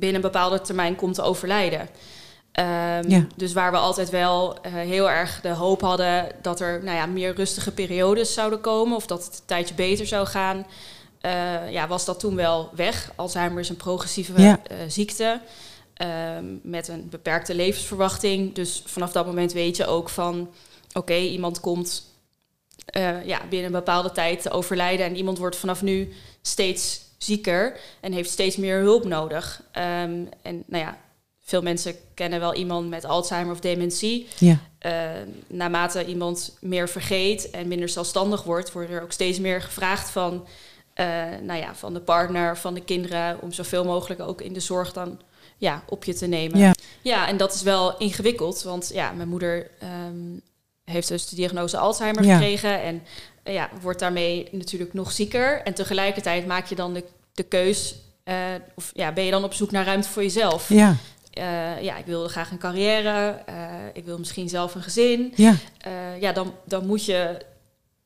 binnen 0.00 0.16
een 0.24 0.30
bepaalde 0.30 0.60
termijn 0.60 0.96
komt 0.96 1.14
te 1.14 1.22
overlijden. 1.22 1.88
Ehm, 2.52 3.08
Ja. 3.10 3.26
Dus 3.36 3.52
waar 3.52 3.70
we 3.70 3.76
altijd 3.78 4.10
wel 4.10 4.60
eh, 4.62 4.72
heel 4.72 5.10
erg 5.10 5.40
de 5.40 5.48
hoop 5.48 5.80
hadden 5.80 6.26
dat 6.42 6.60
er 6.60 6.84
nou 6.84 6.96
ja, 6.96 7.06
meer 7.06 7.34
rustige 7.34 7.72
periodes 7.72 8.34
zouden 8.34 8.60
komen 8.60 8.96
of 8.96 9.06
dat 9.06 9.24
het 9.24 9.34
een 9.34 9.46
tijdje 9.46 9.74
beter 9.74 10.06
zou 10.06 10.26
gaan, 10.26 10.66
eh, 11.20 11.70
ja, 11.70 11.88
was 11.88 12.04
dat 12.04 12.20
toen 12.20 12.36
wel 12.36 12.70
weg. 12.74 13.12
Alzheimer 13.16 13.60
is 13.60 13.68
een 13.68 13.76
progressieve 13.76 14.40
Ja. 14.40 14.60
eh, 14.66 14.76
ziekte 14.88 15.40
ehm, 15.94 16.44
met 16.62 16.88
een 16.88 17.08
beperkte 17.10 17.54
levensverwachting. 17.54 18.54
Dus 18.54 18.82
vanaf 18.86 19.12
dat 19.12 19.26
moment 19.26 19.52
weet 19.52 19.76
je 19.76 19.86
ook 19.86 20.08
van 20.08 20.50
oké, 20.92 21.14
iemand 21.16 21.60
komt 21.60 22.08
ja, 23.24 23.40
binnen 23.48 23.66
een 23.66 23.72
bepaalde 23.78 24.12
tijd 24.12 24.42
te 24.42 24.50
overlijden 24.50 25.06
en 25.06 25.16
iemand 25.16 25.38
wordt 25.38 25.56
vanaf 25.56 25.82
nu 25.82 26.12
steeds 26.42 27.00
zieker 27.22 27.76
en 28.00 28.12
heeft 28.12 28.30
steeds 28.30 28.56
meer 28.56 28.78
hulp 28.78 29.04
nodig. 29.04 29.62
Ehm, 29.72 30.24
en 30.42 30.62
nou 30.66 30.84
ja, 30.84 30.98
veel 31.40 31.62
mensen 31.62 31.94
kennen 32.14 32.40
wel 32.40 32.54
iemand 32.54 32.88
met 32.88 33.04
Alzheimer 33.04 33.52
of 33.52 33.60
dementie. 33.60 34.28
Ja. 34.38 34.58
Eh, 34.78 35.10
naarmate 35.46 36.04
iemand 36.04 36.56
meer 36.60 36.88
vergeet 36.88 37.50
en 37.50 37.68
minder 37.68 37.88
zelfstandig 37.88 38.42
wordt, 38.42 38.72
wordt 38.72 38.90
er 38.90 39.02
ook 39.02 39.12
steeds 39.12 39.38
meer 39.38 39.62
gevraagd 39.62 40.10
van, 40.10 40.46
eh, 40.94 41.06
nou 41.42 41.60
ja, 41.60 41.74
van 41.74 41.94
de 41.94 42.00
partner, 42.00 42.56
van 42.56 42.74
de 42.74 42.84
kinderen, 42.84 43.40
om 43.40 43.52
zoveel 43.52 43.84
mogelijk 43.84 44.20
ook 44.20 44.40
in 44.40 44.52
de 44.52 44.60
zorg 44.60 44.92
dan 44.92 45.20
ja, 45.56 45.82
op 45.88 46.04
je 46.04 46.14
te 46.14 46.26
nemen. 46.26 46.58
Ja. 46.58 46.74
ja, 47.02 47.28
en 47.28 47.36
dat 47.36 47.54
is 47.54 47.62
wel 47.62 47.98
ingewikkeld, 47.98 48.62
want 48.62 48.90
ja, 48.92 49.12
mijn 49.12 49.28
moeder 49.28 49.70
ehm, 49.78 50.38
heeft 50.90 51.08
dus 51.08 51.28
de 51.28 51.36
diagnose 51.36 51.78
Alzheimer 51.78 52.24
Ja. 52.24 52.36
gekregen 52.36 52.82
en 52.82 53.02
eh, 53.42 53.54
ja, 53.54 53.68
wordt 53.80 53.98
daarmee 54.00 54.48
natuurlijk 54.52 54.92
nog 54.92 55.12
zieker. 55.12 55.62
En 55.62 55.74
tegelijkertijd 55.74 56.46
maak 56.46 56.66
je 56.66 56.74
dan 56.74 56.94
de, 56.94 57.04
de 57.34 57.42
keus, 57.42 57.94
eh, 58.24 58.34
of 58.74 58.90
ja, 58.94 59.12
ben 59.12 59.24
je 59.24 59.30
dan 59.30 59.44
op 59.44 59.54
zoek 59.54 59.70
naar 59.70 59.84
ruimte 59.84 60.08
voor 60.08 60.22
jezelf? 60.22 60.68
Ja. 60.68 60.96
Eh, 61.30 61.82
ja, 61.82 61.96
ik 61.96 62.06
wilde 62.06 62.28
graag 62.28 62.50
een 62.50 62.58
carrière. 62.58 63.38
ik 63.92 64.04
wil 64.04 64.18
misschien 64.18 64.48
zelf 64.48 64.74
een 64.74 64.82
gezin. 64.82 65.32
Ja. 65.36 65.54
Ja, 66.20 66.32
dan, 66.32 66.54
dan 66.64 66.86
moet 66.86 67.04
je... 67.04 67.38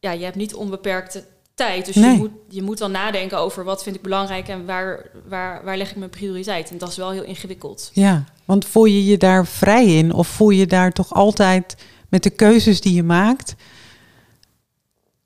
Ja, 0.01 0.11
je 0.11 0.25
hebt 0.25 0.37
niet 0.37 0.55
onbeperkte 0.55 1.25
tijd. 1.55 1.87
Dus 1.87 1.95
Nee. 1.95 2.13
je, 2.13 2.19
moet, 2.19 2.31
je 2.49 2.63
moet 2.63 2.79
dan 2.79 2.91
nadenken 2.91 3.39
over 3.39 3.65
wat 3.65 3.83
vind 3.83 3.97
ik 3.97 4.03
belangrijk... 4.03 4.49
en 4.49 4.67
waar, 4.67 5.11
waar, 5.29 5.65
waar 5.65 5.77
leg 5.77 5.91
ik 5.91 5.97
mijn 5.97 6.11
prioriteit. 6.11 6.71
En 6.71 6.79
dat 6.79 6.89
is 6.89 6.97
wel 6.97 7.11
heel 7.11 7.23
ingewikkeld. 7.23 7.91
Ja, 7.93 8.25
want 8.45 8.65
voel 8.65 8.85
je 8.85 9.05
je 9.05 9.17
daar 9.17 9.47
vrij 9.47 9.87
in? 9.87 10.13
Of 10.13 10.29
voel 10.29 10.51
je 10.51 10.67
daar 10.67 10.93
toch 10.93 11.13
altijd 11.15 11.77
met 12.09 12.23
de 12.23 12.31
keuzes 12.31 12.81
die 12.81 12.95
je 12.95 13.03
maakt, 13.03 13.55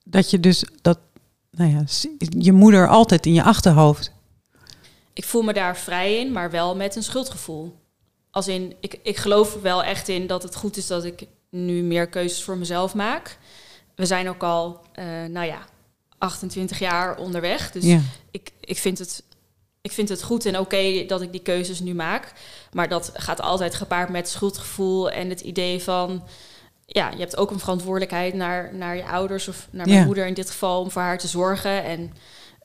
dat 0.05 0.31
je 0.31 0.41
dus 0.41 0.65
dat, 0.83 0.99
nou 1.51 1.71
ja, 1.71 1.85
je 2.29 2.53
moeder 2.53 2.89
altijd 2.89 3.27
in 3.27 3.35
je 3.35 3.43
achterhoofd. 3.43 4.13
Ik 5.13 5.25
voel 5.25 5.43
me 5.43 5.53
daar 5.53 5.77
vrij 5.77 6.19
in, 6.19 6.33
maar 6.33 6.51
wel 6.51 6.77
met 6.77 6.97
een 6.97 7.03
schuldgevoel. 7.03 7.77
Als 8.31 8.49
in, 8.49 8.75
ik, 8.81 8.99
ik 9.03 9.17
geloof 9.17 9.61
wel 9.63 9.85
echt 9.85 10.09
in 10.09 10.27
dat 10.27 10.43
het 10.43 10.57
goed 10.57 10.77
is 10.77 10.87
dat 10.87 11.05
ik 11.05 11.27
nu 11.51 11.83
meer 11.83 12.09
keuzes 12.09 12.43
voor 12.43 12.57
mezelf 12.57 12.95
maak. 12.95 13.39
We 13.95 14.07
zijn 14.07 14.29
ook 14.29 14.43
al, 14.43 14.81
eh, 14.93 15.05
nou 15.29 15.47
ja, 15.47 15.67
28 16.19 16.79
jaar 16.79 17.17
onderweg. 17.17 17.71
Dus 17.71 17.85
ja, 17.85 18.01
ik, 18.31 18.53
ik, 18.61 18.79
vind 18.79 18.99
het, 18.99 19.23
ik 19.81 19.93
vind 19.93 20.09
het 20.09 20.23
goed 20.23 20.47
en 20.47 20.59
oké 20.59 21.05
dat 21.07 21.23
ik 21.23 21.33
die 21.33 21.43
keuzes 21.43 21.81
nu 21.81 21.95
maak. 21.95 22.33
Maar 22.73 22.89
dat 22.89 23.11
gaat 23.15 23.41
altijd 23.41 23.75
gepaard 23.75 24.09
met 24.09 24.29
schuldgevoel 24.29 25.11
en 25.11 25.29
het 25.29 25.41
idee 25.41 25.83
van... 25.83 26.23
Ja, 26.91 27.11
je 27.11 27.19
hebt 27.19 27.37
ook 27.37 27.51
een 27.51 27.59
verantwoordelijkheid 27.59 28.35
naar, 28.35 28.75
naar 28.75 28.97
je 28.97 29.05
ouders 29.05 29.49
of 29.49 29.69
naar 29.71 29.87
mijn 29.87 29.99
Ja. 29.99 30.05
moeder 30.05 30.27
in 30.27 30.35
dit 30.35 30.51
geval... 30.51 30.81
om 30.81 30.91
voor 30.91 31.03
haar 31.03 31.19
te 31.19 31.29
zorgen. 31.29 31.85
En 31.85 32.13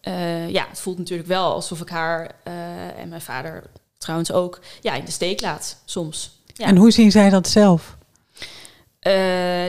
eh, 0.02 0.50
ja, 0.50 0.66
het 0.70 0.80
voelt 0.80 0.98
natuurlijk 0.98 1.28
wel 1.28 1.54
alsof 1.54 1.82
ik 1.82 1.90
haar 1.90 2.32
eh, 2.44 2.54
en 3.00 3.10
mijn 3.10 3.22
vader 3.22 3.64
trouwens 3.98 4.32
ook... 4.32 4.60
Ja, 4.82 4.94
in 4.94 5.06
de 5.06 5.12
steek 5.12 5.42
laat, 5.42 5.82
soms. 5.86 6.40
Ja. 6.54 6.66
En 6.66 6.76
hoe 6.76 6.92
zien 6.92 7.12
zij 7.12 7.30
dat 7.30 7.48
zelf? 7.48 7.98
Eh, 9.00 9.14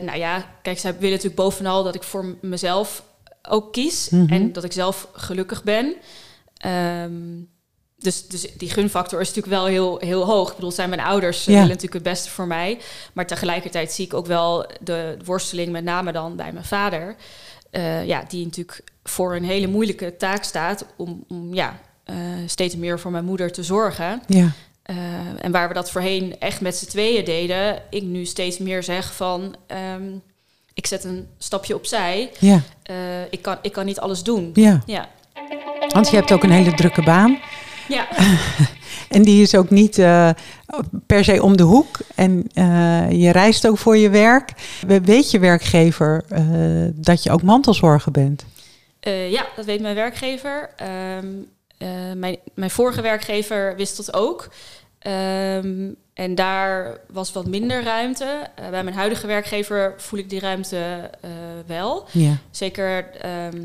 nou 0.03 0.17
ja, 0.17 0.45
kijk, 0.63 0.79
zij 0.79 0.93
willen 0.93 1.11
natuurlijk 1.11 1.37
bovenal 1.37 1.83
dat 1.83 1.95
ik 1.95 2.03
voor 2.03 2.37
mezelf 2.41 3.03
ook 3.49 3.73
kies 3.73 4.09
Mhm. 4.09 4.33
en 4.33 4.53
dat 4.53 4.65
ik 4.65 4.73
zelf 4.73 5.09
gelukkig 5.13 5.63
ben. 5.63 5.95
Ehm, 6.57 7.13
dus, 8.05 8.27
dus 8.29 8.47
die 8.57 8.71
gunfactor 8.71 9.21
is 9.21 9.27
natuurlijk 9.29 9.55
wel 9.57 9.67
heel, 9.67 9.99
heel 9.99 10.25
hoog. 10.25 10.49
Ik 10.51 10.55
bedoel, 10.55 10.71
zijn 10.73 10.89
mijn 10.89 11.01
ouders, 11.01 11.45
Ja. 11.45 11.51
willen 11.53 11.67
natuurlijk 11.67 11.95
het 11.95 12.03
beste 12.03 12.31
voor 12.31 12.47
mij. 12.47 12.79
Maar 13.13 13.27
tegelijkertijd 13.27 13.93
zie 13.93 14.05
ik 14.05 14.15
ook 14.15 14.27
wel 14.27 14.67
de 14.81 15.17
worsteling, 15.25 15.73
met 15.73 15.85
name 15.85 16.13
dan 16.13 16.37
bij 16.37 16.53
mijn 16.53 16.65
vader. 16.65 17.17
eh, 17.71 18.07
ja, 18.07 18.25
die 18.29 18.45
natuurlijk 18.45 18.83
voor 19.05 19.35
een 19.37 19.45
hele 19.45 19.67
moeilijke 19.67 20.17
taak 20.17 20.43
staat 20.45 20.85
om, 20.97 21.25
om 21.29 21.55
ja, 21.55 21.81
eh, 22.05 22.17
steeds 22.47 22.77
meer 22.77 23.01
voor 23.01 23.11
mijn 23.11 23.25
moeder 23.25 23.53
te 23.53 23.63
zorgen. 23.63 24.23
Ja, 24.27 24.53
Uh, 24.91 24.97
en 25.41 25.53
waar 25.53 25.69
we 25.69 25.75
dat 25.75 25.91
voorheen 25.91 26.37
echt 26.41 26.61
met 26.61 26.77
z'n 26.77 26.87
tweeën 26.87 27.25
deden, 27.25 27.83
ik 27.91 28.03
nu 28.03 28.25
steeds 28.25 28.59
meer 28.59 28.83
zeg 28.83 29.15
van, 29.15 29.57
ehm, 29.67 30.03
ik 30.75 30.87
zet 30.87 31.05
een 31.05 31.29
stapje 31.39 31.75
opzij. 31.75 32.31
ja, 32.39 32.61
ik, 33.31 33.43
kan, 33.43 33.57
ik 33.63 33.73
kan 33.73 33.85
niet 33.85 34.01
alles 34.01 34.23
doen. 34.23 34.51
ja. 34.55 34.83
Ja, 34.87 35.09
Want 35.89 36.11
je 36.11 36.17
hebt 36.17 36.33
ook 36.33 36.43
een 36.43 36.51
hele 36.51 36.75
drukke 36.75 37.03
baan. 37.03 37.39
Ja. 37.89 38.09
En 39.09 39.23
die 39.23 39.43
is 39.43 39.55
ook 39.55 39.71
niet 39.71 39.99
eh, 39.99 40.31
per 41.07 41.25
se 41.25 41.43
om 41.43 41.57
de 41.57 41.63
hoek. 41.63 41.99
En 42.15 42.47
eh, 42.55 43.11
je 43.11 43.31
reist 43.31 43.67
ook 43.67 43.79
voor 43.79 43.97
je 43.97 44.09
werk. 44.11 44.53
We- 44.87 45.01
Weet 45.01 45.31
je 45.31 45.39
werkgever 45.39 46.25
eh, 46.29 46.43
dat 46.95 47.23
je 47.23 47.31
ook 47.31 47.43
mantelzorger 47.43 48.13
bent? 48.13 48.45
Ja 49.29 49.47
dat 49.57 49.65
weet 49.65 49.81
mijn 49.81 49.95
werkgever. 49.95 50.71
Ehm, 50.77 51.27
mijn, 52.19 52.37
mijn 52.55 52.71
vorige 52.71 53.03
werkgever 53.03 53.77
wist 53.77 53.97
dat 53.97 54.15
ook. 54.15 54.49
Ehm, 54.99 55.89
en 56.15 56.35
daar 56.35 56.99
was 57.13 57.33
wat 57.33 57.47
minder 57.47 57.83
ruimte. 57.83 58.25
Uh, 58.61 58.69
bij 58.71 58.85
mijn 58.85 58.97
huidige 58.97 59.27
werkgever 59.27 59.95
voel 59.97 60.19
ik 60.19 60.31
die 60.31 60.41
ruimte 60.41 61.11
uh, 61.25 61.31
wel. 61.67 62.07
Ja. 62.11 62.37
Zeker 62.51 63.11
ehm, 63.21 63.57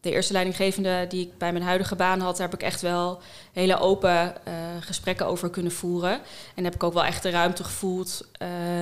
de 0.00 0.10
eerste 0.10 0.32
leidinggevende 0.32 1.06
die 1.08 1.26
ik 1.26 1.38
bij 1.38 1.52
mijn 1.52 1.64
huidige 1.64 1.96
baan 1.96 2.20
had, 2.20 2.36
daar 2.36 2.48
heb 2.50 2.60
ik 2.60 2.66
echt 2.66 2.80
wel 2.80 3.20
hele 3.52 3.78
open 3.78 4.34
uh, 4.48 4.54
gesprekken 4.80 5.26
over 5.26 5.50
kunnen 5.50 5.72
voeren. 5.72 6.20
En 6.54 6.64
heb 6.64 6.74
ik 6.74 6.82
ook 6.82 6.92
wel 6.92 7.04
echt 7.04 7.22
de 7.22 7.30
ruimte 7.30 7.64
gevoeld. 7.64 8.28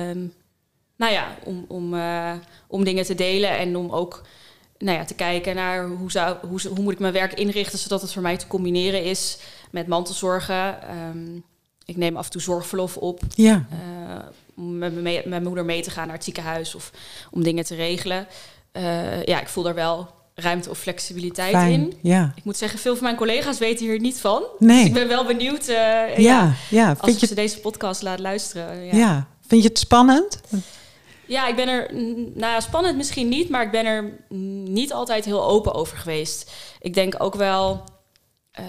Um, 0.07 0.33
nou 0.95 1.13
ja, 1.13 1.35
om, 1.43 1.65
om, 1.67 1.93
uh, 1.93 2.33
om 2.67 2.83
dingen 2.83 3.05
te 3.05 3.15
delen 3.15 3.57
en 3.57 3.75
om 3.75 3.91
ook 3.91 4.21
nou 4.77 4.97
ja, 4.97 5.05
te 5.05 5.15
kijken 5.15 5.55
naar 5.55 5.87
hoe, 5.87 6.11
zou, 6.11 6.37
hoe, 6.47 6.59
hoe 6.67 6.83
moet 6.83 6.93
ik 6.93 6.99
mijn 6.99 7.13
werk 7.13 7.33
inrichten 7.33 7.79
zodat 7.79 8.01
het 8.01 8.13
voor 8.13 8.21
mij 8.21 8.37
te 8.37 8.47
combineren 8.47 9.03
is 9.03 9.37
met 9.71 9.87
mantelzorgen. 9.87 10.77
Um, 10.97 11.43
ik 11.85 11.97
neem 11.97 12.17
af 12.17 12.25
en 12.25 12.31
toe 12.31 12.41
zorgverlof 12.41 12.97
op. 12.97 13.21
Ja. 13.35 13.65
Uh, 13.71 14.19
om 14.55 14.77
met 14.77 15.25
mijn 15.25 15.43
moeder 15.43 15.65
mee 15.65 15.81
te 15.81 15.89
gaan 15.89 16.05
naar 16.05 16.15
het 16.15 16.23
ziekenhuis 16.23 16.75
of 16.75 16.91
om 17.31 17.43
dingen 17.43 17.65
te 17.65 17.75
regelen. 17.75 18.27
Uh, 18.73 19.23
ja, 19.23 19.41
ik 19.41 19.47
voel 19.47 19.63
daar 19.63 19.75
wel 19.75 20.18
ruimte 20.39 20.69
of 20.69 20.77
flexibiliteit 20.77 21.51
Fijn, 21.51 21.71
in. 21.71 21.93
Ja. 22.01 22.33
Ik 22.35 22.43
moet 22.43 22.57
zeggen, 22.57 22.79
veel 22.79 22.95
van 22.95 23.03
mijn 23.03 23.15
collega's 23.15 23.57
weten 23.57 23.85
hier 23.85 23.99
niet 23.99 24.19
van. 24.19 24.43
Nee. 24.59 24.77
Dus 24.77 24.87
ik 24.87 24.93
ben 24.93 25.07
wel 25.07 25.25
benieuwd 25.25 25.69
uh, 25.69 25.75
ja, 25.75 26.13
ja, 26.17 26.53
ja. 26.69 26.95
als 26.99 27.13
ik 27.13 27.19
je... 27.19 27.27
ze 27.27 27.35
deze 27.35 27.59
podcast 27.59 28.01
laat 28.01 28.19
luisteren. 28.19 28.85
Ja. 28.85 28.95
ja. 28.95 29.27
Vind 29.47 29.63
je 29.63 29.69
het 29.69 29.79
spannend? 29.79 30.39
Ja, 31.25 31.47
ik 31.47 31.55
ben 31.55 31.67
er, 31.67 31.93
nou 32.35 32.61
spannend 32.61 32.97
misschien 32.97 33.29
niet, 33.29 33.49
maar 33.49 33.63
ik 33.63 33.71
ben 33.71 33.85
er 33.85 34.19
niet 34.69 34.93
altijd 34.93 35.25
heel 35.25 35.45
open 35.45 35.73
over 35.73 35.97
geweest. 35.97 36.51
Ik 36.79 36.93
denk 36.93 37.15
ook 37.17 37.35
wel 37.35 37.83
uh, 38.59 38.65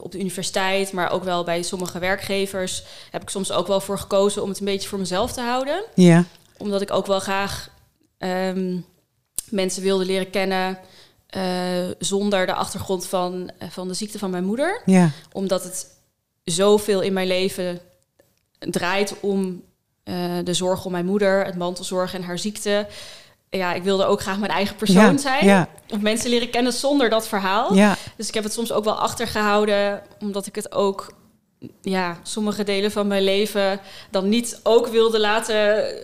op 0.00 0.12
de 0.12 0.18
universiteit, 0.18 0.92
maar 0.92 1.10
ook 1.10 1.24
wel 1.24 1.44
bij 1.44 1.62
sommige 1.62 1.98
werkgevers 1.98 2.84
heb 3.10 3.22
ik 3.22 3.30
soms 3.30 3.52
ook 3.52 3.66
wel 3.66 3.80
voor 3.80 3.98
gekozen 3.98 4.42
om 4.42 4.48
het 4.48 4.58
een 4.58 4.64
beetje 4.64 4.88
voor 4.88 4.98
mezelf 4.98 5.32
te 5.32 5.40
houden. 5.40 5.84
Ja. 5.94 6.24
Omdat 6.56 6.80
ik 6.80 6.90
ook 6.90 7.06
wel 7.06 7.20
graag 7.20 7.70
um, 8.18 8.84
mensen 9.48 9.82
wilde 9.82 10.04
leren 10.04 10.30
kennen 10.30 10.78
zonder 11.98 12.46
de 12.46 12.54
achtergrond 12.54 13.06
van, 13.06 13.50
uh, 13.62 13.68
van 13.70 13.88
de 13.88 13.94
ziekte 13.94 14.18
van 14.18 14.30
mijn 14.30 14.44
moeder. 14.44 14.82
Ja. 14.84 15.10
Omdat 15.32 15.64
het 15.64 15.86
zoveel 16.44 17.00
in 17.00 17.12
mijn 17.12 17.26
leven 17.26 17.80
draait 18.58 19.14
om 19.20 19.62
uh, 20.04 20.38
de 20.44 20.54
zorg 20.54 20.84
om 20.84 20.92
mijn 20.92 21.06
moeder, 21.06 21.44
het 21.44 21.56
mantelzorg 21.56 22.14
en 22.14 22.22
haar 22.22 22.38
ziekte. 22.38 22.86
Ja, 23.50 23.72
ik 23.72 23.82
wilde 23.82 24.04
ook 24.04 24.20
graag 24.20 24.38
mijn 24.38 24.52
eigen 24.52 24.76
persoon 24.76 25.12
ja, 25.12 25.18
zijn. 25.18 25.44
Ja. 25.44 25.68
Of 25.88 26.00
mensen 26.00 26.30
leren 26.30 26.50
kennen 26.50 26.72
zonder 26.72 27.10
dat 27.10 27.28
verhaal. 27.28 27.74
Ja. 27.74 27.96
Dus 28.16 28.28
ik 28.28 28.34
heb 28.34 28.44
het 28.44 28.52
soms 28.52 28.72
ook 28.72 28.84
wel 28.84 29.00
achtergehouden, 29.00 30.02
omdat 30.20 30.46
ik 30.46 30.54
het 30.54 30.72
ook, 30.72 31.12
ja, 31.82 32.18
sommige 32.22 32.64
delen 32.64 32.90
van 32.90 33.06
mijn 33.06 33.22
leven 33.22 33.80
dan 34.10 34.28
niet 34.28 34.60
ook 34.62 34.86
wilde 34.86 35.20
laten, 35.20 35.94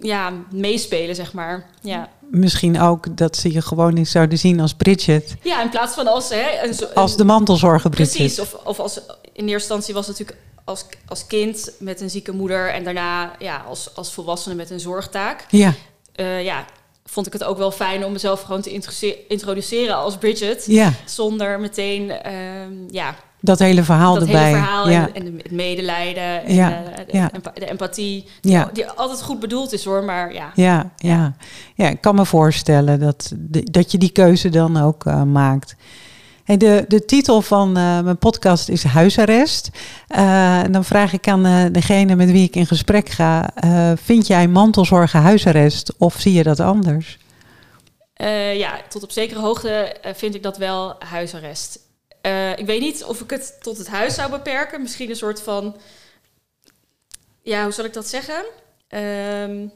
ja, 0.00 0.32
meespelen, 0.50 1.14
zeg 1.14 1.32
maar. 1.32 1.70
Ja. 1.80 2.10
Misschien 2.30 2.80
ook 2.80 3.16
dat 3.16 3.36
ze 3.36 3.52
je 3.52 3.62
gewoon 3.62 3.96
eens 3.96 4.10
zouden 4.10 4.38
zien 4.38 4.60
als 4.60 4.74
Bridget. 4.74 5.34
Ja, 5.42 5.62
in 5.62 5.68
plaats 5.68 5.94
van 5.94 6.06
als... 6.06 6.28
Hè, 6.28 6.46
een, 6.62 6.94
Als 6.94 7.16
de 7.16 7.24
mantelzorger 7.24 7.90
Bridget. 7.90 8.16
Precies, 8.16 8.40
of, 8.40 8.54
of 8.64 8.78
als, 8.80 8.96
in 9.32 9.48
eerste 9.48 9.52
instantie 9.52 9.94
was 9.94 10.06
het 10.06 10.18
natuurlijk 10.18 10.46
als, 10.64 10.84
als 11.08 11.26
kind 11.26 11.70
met 11.78 12.00
een 12.00 12.10
zieke 12.10 12.32
moeder... 12.32 12.72
en 12.72 12.84
daarna 12.84 13.32
ja, 13.38 13.64
als, 13.68 13.90
als 13.94 14.12
volwassene 14.12 14.54
met 14.54 14.70
een 14.70 14.80
zorgtaak. 14.80 15.44
Ja, 15.50 15.74
Eh, 16.12 16.44
ja, 16.44 16.64
vond 17.04 17.26
ik 17.26 17.32
het 17.32 17.44
ook 17.44 17.58
wel 17.58 17.70
fijn 17.70 18.04
om 18.04 18.12
mezelf 18.12 18.42
gewoon 18.42 18.60
te 18.60 18.70
introduce- 18.72 19.26
introduceren 19.28 19.96
als 19.96 20.16
Bridget. 20.16 20.64
ja, 20.66 20.92
Zonder 21.04 21.60
meteen 21.60 22.10
ehm, 22.10 22.72
ja, 22.90 23.14
dat 23.40 23.58
hele 23.58 23.82
verhaal 23.82 24.14
dat 24.14 24.22
erbij. 24.22 24.44
hele 24.44 24.56
verhaal 24.56 24.90
ja. 24.90 25.08
en, 25.12 25.26
en 25.26 25.34
het 25.42 25.50
medelijden 25.50 26.44
en 26.44 26.54
Ja, 26.54 26.70
eh, 26.70 26.96
de, 27.06 27.16
ja. 27.16 27.30
empa- 27.32 27.52
de 27.54 27.66
empathie. 27.70 28.26
Die 28.40 28.86
altijd 28.88 29.22
goed 29.22 29.40
bedoeld 29.40 29.72
is 29.72 29.84
hoor, 29.84 30.04
maar 30.04 30.32
ja. 30.32 30.50
Ja, 30.54 30.90
ja. 30.96 31.34
ja, 31.74 31.88
ik 31.88 32.00
kan 32.00 32.14
me 32.14 32.24
voorstellen 32.26 33.00
dat, 33.00 33.32
de- 33.36 33.70
dat 33.70 33.90
je 33.92 33.98
die 33.98 34.10
keuze 34.10 34.48
dan 34.48 34.76
ook 34.82 35.06
eh, 35.06 35.22
maakt. 35.22 35.76
Hey, 36.44 36.56
de, 36.56 36.84
de 36.88 37.04
titel 37.04 37.42
van 37.42 37.76
eh, 37.76 38.00
mijn 38.00 38.18
podcast 38.18 38.68
is 38.68 38.84
Huisarrest. 38.84 39.70
En 40.08 40.72
dan 40.72 40.84
vraag 40.84 41.12
ik 41.12 41.28
aan 41.28 41.72
degene 41.72 42.14
met 42.14 42.30
wie 42.30 42.44
ik 42.44 42.56
in 42.56 42.66
gesprek 42.66 43.08
ga: 43.08 43.50
Vind 44.02 44.26
jij 44.26 44.48
mantelzorgen 44.48 45.20
huisarrest 45.20 45.92
of 45.98 46.14
zie 46.20 46.32
je 46.32 46.42
dat 46.42 46.60
anders? 46.60 47.18
Ja, 48.54 48.70
tot 48.88 49.02
op 49.02 49.10
zekere 49.10 49.40
hoogte 49.40 49.96
vind 50.14 50.34
ik 50.34 50.42
dat 50.42 50.56
wel 50.56 50.94
huisarrest. 50.98 51.78
Eh, 52.26 52.50
ik 52.58 52.66
weet 52.66 52.80
niet 52.80 53.04
of 53.04 53.20
ik 53.20 53.30
het 53.30 53.56
tot 53.60 53.78
het 53.78 53.86
huis 53.88 54.14
zou 54.14 54.30
beperken. 54.30 54.82
Misschien 54.82 55.10
een 55.10 55.16
soort 55.16 55.40
van. 55.42 55.76
Ja, 57.42 57.62
hoe 57.62 57.72
zal 57.72 57.84
ik 57.84 57.92
dat 57.92 58.06
zeggen? 58.08 58.44
Ehm, 58.88 59.66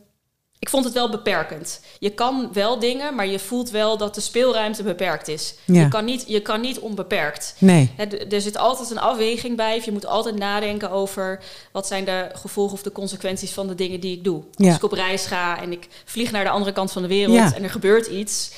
ik 0.58 0.68
vond 0.68 0.84
het 0.84 0.94
wel 0.94 1.10
beperkend. 1.10 1.80
Je 1.98 2.10
kan 2.10 2.50
wel 2.52 2.78
dingen, 2.78 3.14
maar 3.14 3.26
je 3.26 3.38
voelt 3.38 3.70
wel 3.70 3.96
dat 3.96 4.14
de 4.14 4.20
speelruimte 4.20 4.82
beperkt 4.82 5.28
is. 5.28 5.54
Ja. 5.64 5.80
Je, 5.82 5.88
kan 5.88 6.04
niet, 6.04 6.24
je 6.26 6.40
kan 6.40 6.60
niet 6.60 6.78
onbeperkt. 6.78 7.54
Nee. 7.58 7.94
Er 8.30 8.40
zit 8.40 8.56
altijd 8.56 8.90
een 8.90 8.98
afweging 8.98 9.56
bij. 9.56 9.76
Of 9.76 9.84
je 9.84 9.92
moet 9.92 10.06
altijd 10.06 10.36
nadenken 10.38 10.90
over 10.90 11.40
wat 11.72 11.86
zijn 11.86 12.04
de 12.04 12.28
gevolgen 12.32 12.72
of 12.72 12.82
de 12.82 12.92
consequenties 12.92 13.52
van 13.52 13.66
de 13.68 13.74
dingen 13.74 14.00
die 14.00 14.16
ik 14.16 14.24
doe. 14.24 14.36
Als 14.54 14.66
Ja. 14.66 14.74
ik 14.74 14.82
op 14.84 14.92
reis 14.92 15.26
ga 15.26 15.60
en 15.62 15.72
ik 15.72 15.88
vlieg 16.04 16.30
naar 16.30 16.44
de 16.44 16.50
andere 16.50 16.72
kant 16.72 16.92
van 16.92 17.02
de 17.02 17.08
wereld 17.08 17.36
Ja. 17.36 17.54
en 17.54 17.62
er 17.62 17.70
gebeurt 17.70 18.06
iets, 18.06 18.50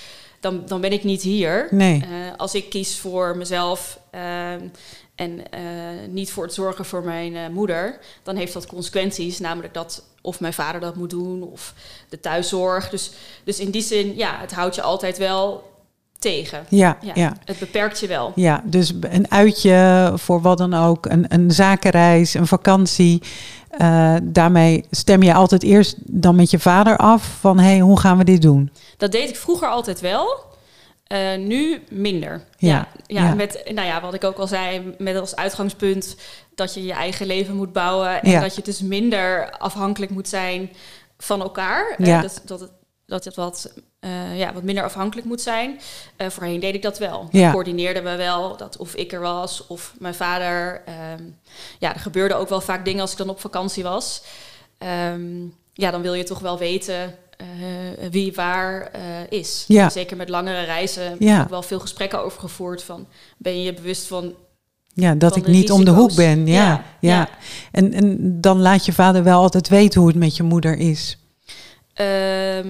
dan, 0.43 0.63
dan 0.67 0.81
ben 0.81 0.93
ik 0.93 1.05
niet 1.05 1.23
hier. 1.23 1.69
Nee. 1.71 2.01
Eh, 2.03 2.09
als 2.37 2.55
ik 2.55 2.71
kies 2.71 2.99
voor 2.99 3.37
mezelf 3.37 3.99
ehm, 4.11 4.69
en 5.15 5.51
eh, 5.51 5.63
niet 6.09 6.31
voor 6.31 6.45
het 6.45 6.55
zorgen 6.55 6.85
voor 6.85 7.05
mijn 7.05 7.37
eh, 7.37 7.49
moeder, 7.49 7.99
dan 8.23 8.37
heeft 8.37 8.53
dat 8.53 8.67
consequenties. 8.67 9.39
Namelijk 9.39 9.75
dat 9.75 10.05
of 10.21 10.41
mijn 10.41 10.53
vader 10.53 10.81
dat 10.81 10.97
moet 10.97 11.11
doen 11.11 11.43
of 11.43 11.75
de 12.09 12.21
thuiszorg. 12.21 12.91
Dus, 12.91 13.11
dus 13.45 13.61
in 13.61 13.71
die 13.71 13.83
zin, 13.83 14.17
ja, 14.17 14.39
het 14.39 14.53
houdt 14.53 14.75
je 14.75 14.83
altijd 14.83 15.19
wel 15.19 15.72
tegen. 16.23 16.65
Ja, 16.69 16.97
Ja, 17.03 17.13
ja. 17.15 17.33
Het 17.45 17.59
beperkt 17.59 18.01
je 18.01 18.07
wel. 18.07 18.33
Ja, 18.35 18.63
dus 18.65 18.93
een 19.01 19.31
uitje 19.31 20.13
voor 20.15 20.41
wat 20.41 20.59
dan 20.59 20.75
ook, 20.75 21.07
een, 21.07 21.25
een 21.29 21.51
zakenreis, 21.51 22.35
een 22.35 22.47
vakantie. 22.47 23.23
eh, 23.79 24.17
daarmee 24.23 24.85
stem 24.91 25.23
je 25.23 25.35
altijd 25.35 25.63
eerst 25.63 25.97
dan 25.99 26.35
met 26.35 26.51
je 26.51 26.59
vader 26.59 26.97
af 26.97 27.37
van 27.41 27.59
hé, 27.59 27.65
hey, 27.71 27.79
hoe 27.81 28.01
gaan 28.01 28.19
we 28.19 28.25
dit 28.25 28.43
doen? 28.43 28.71
Dat 28.97 29.13
deed 29.13 29.29
ik 29.29 29.37
vroeger 29.37 29.69
altijd 29.69 30.01
wel. 30.01 30.51
Eh, 31.07 31.39
nu 31.39 31.83
minder. 31.91 32.45
Ja, 32.57 32.89
Ja. 33.07 33.35
Met, 33.35 33.63
nou 33.75 33.87
ja, 33.87 34.01
wat 34.01 34.15
ik 34.15 34.25
ook 34.25 34.39
al 34.39 34.47
zei, 34.47 34.95
met 34.99 35.17
als 35.17 35.37
uitgangspunt 35.37 36.17
dat 36.55 36.75
je 36.75 36.85
je 36.85 36.93
eigen 36.93 37.27
leven 37.27 37.57
moet 37.57 37.73
bouwen. 37.73 38.23
En 38.23 38.31
Ja. 38.31 38.41
dat 38.41 38.55
je 38.57 38.63
dus 38.63 38.81
minder 38.81 39.51
afhankelijk 39.51 40.11
moet 40.13 40.29
zijn 40.29 40.71
van 41.19 41.41
elkaar. 41.43 41.95
Ja. 41.99 42.21
dat, 42.21 42.43
dat, 42.45 42.71
dat 43.07 43.25
het 43.25 43.35
wat, 43.37 43.73
eh, 44.03 44.39
ja, 44.39 44.53
wat 44.53 44.63
minder 44.63 44.85
afhankelijk 44.85 45.27
moet 45.27 45.41
zijn. 45.41 45.81
Eh, 46.17 46.29
voorheen 46.29 46.61
deed 46.61 46.75
ik 46.75 46.83
dat 46.83 46.99
wel. 46.99 47.29
Ja. 47.31 47.51
Coördineerden 47.51 48.05
we 48.05 48.17
wel 48.17 48.57
dat 48.57 48.77
of 48.77 48.95
ik 48.95 49.13
er 49.13 49.21
was 49.21 49.67
of 49.67 49.95
mijn 49.99 50.15
vader. 50.15 50.83
Ehm, 50.87 51.23
ja, 51.79 51.95
er 51.95 52.01
gebeurden 52.01 52.37
ook 52.37 52.49
wel 52.49 52.61
vaak 52.61 52.85
dingen 52.85 53.01
als 53.01 53.13
ik 53.13 53.19
dan 53.19 53.29
op 53.29 53.41
vakantie 53.41 53.83
was. 53.83 54.23
Ehm, 54.79 55.23
ja, 55.73 55.91
dan 55.91 56.03
wil 56.03 56.15
je 56.15 56.23
toch 56.23 56.39
wel 56.39 56.59
weten 56.59 57.15
eh, 57.37 57.47
wie 58.11 58.33
waar 58.35 58.91
is. 59.29 59.65
Ja. 59.69 59.91
Zeker 59.91 60.17
met 60.17 60.29
langere 60.29 60.65
reizen 60.65 61.17
Ja. 61.19 61.35
heb 61.35 61.45
ik 61.45 61.51
wel 61.51 61.63
veel 61.63 61.81
gesprekken 61.81 62.25
over 62.25 62.41
gevoerd. 62.41 62.83
Van, 62.83 63.07
ben 63.37 63.59
je 63.59 63.63
je 63.63 63.75
bewust 63.75 64.07
van... 64.07 64.35
Ja, 64.95 65.15
dat 65.15 65.37
ik 65.37 65.47
niet 65.47 65.71
om 65.71 65.85
de 65.85 65.91
hoek 65.91 66.15
ben. 66.15 66.47
Ja, 66.47 66.85
ja. 67.01 67.29
En, 67.73 67.93
en 67.93 68.41
dan 68.41 68.61
laat 68.61 68.85
je 68.87 68.93
vader 68.93 69.23
wel 69.23 69.41
altijd 69.41 69.69
weten 69.69 70.01
hoe 70.01 70.09
het 70.09 70.19
met 70.19 70.37
je 70.37 70.43
moeder 70.43 70.77
is. 70.77 71.19
Ehm, 71.95 72.69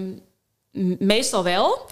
meestal 0.98 1.44
wel. 1.44 1.86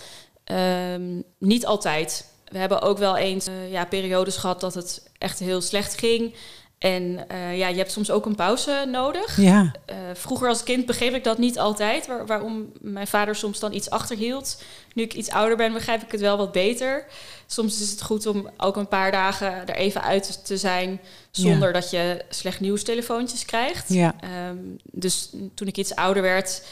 Ehm, 0.45 1.21
niet 1.39 1.67
altijd. 1.67 2.29
We 2.45 2.59
hebben 2.59 2.83
ook 2.83 2.99
wel 2.99 3.17
eens 3.17 3.47
eh, 3.47 3.71
ja, 3.73 3.85
periodes 3.85 4.37
gehad 4.37 4.61
dat 4.61 4.75
het 4.75 5.11
echt 5.19 5.39
heel 5.39 5.61
slecht 5.61 5.99
ging. 5.99 6.35
En 6.79 7.29
eh, 7.29 7.59
ja, 7.59 7.69
je 7.69 7.77
hebt 7.77 7.93
soms 7.93 8.11
ook 8.11 8.27
een 8.27 8.35
pauze 8.35 8.85
nodig. 8.91 9.37
Ja, 9.41 9.75
Eh, 9.87 9.97
vroeger 10.15 10.49
als 10.49 10.63
kind 10.63 10.87
begreep 10.87 11.15
ik 11.15 11.25
dat 11.25 11.39
niet 11.39 11.59
altijd, 11.59 12.07
waar- 12.07 12.27
waarom 12.27 12.73
mijn 12.81 13.07
vader 13.07 13.35
soms 13.37 13.59
dan 13.59 13.73
iets 13.73 13.91
achterhield. 13.91 14.63
Nu 14.95 15.03
ik 15.03 15.15
iets 15.15 15.31
ouder 15.31 15.57
ben, 15.57 15.73
begrijp 15.73 16.03
ik 16.03 16.13
het 16.13 16.21
wel 16.21 16.37
wat 16.37 16.53
beter. 16.53 17.07
Soms 17.47 17.81
is 17.81 17.91
het 17.91 18.03
goed 18.03 18.27
om 18.27 18.51
ook 18.57 18.77
een 18.77 18.89
paar 18.89 19.11
dagen 19.13 19.53
er 19.69 19.75
even 19.75 20.03
uit 20.03 20.45
te 20.47 20.57
zijn, 20.57 21.01
zonder 21.31 21.73
dat 21.73 21.91
je 21.91 22.25
slecht 22.29 22.61
nieuwstelefoontjes 22.61 23.45
krijgt. 23.45 23.89
ja, 23.93 24.15
Ehm, 24.21 24.57
dus 24.93 25.31
toen 25.55 25.69
ik 25.69 25.77
iets 25.77 25.95
ouder 25.95 26.23
werd, 26.23 26.63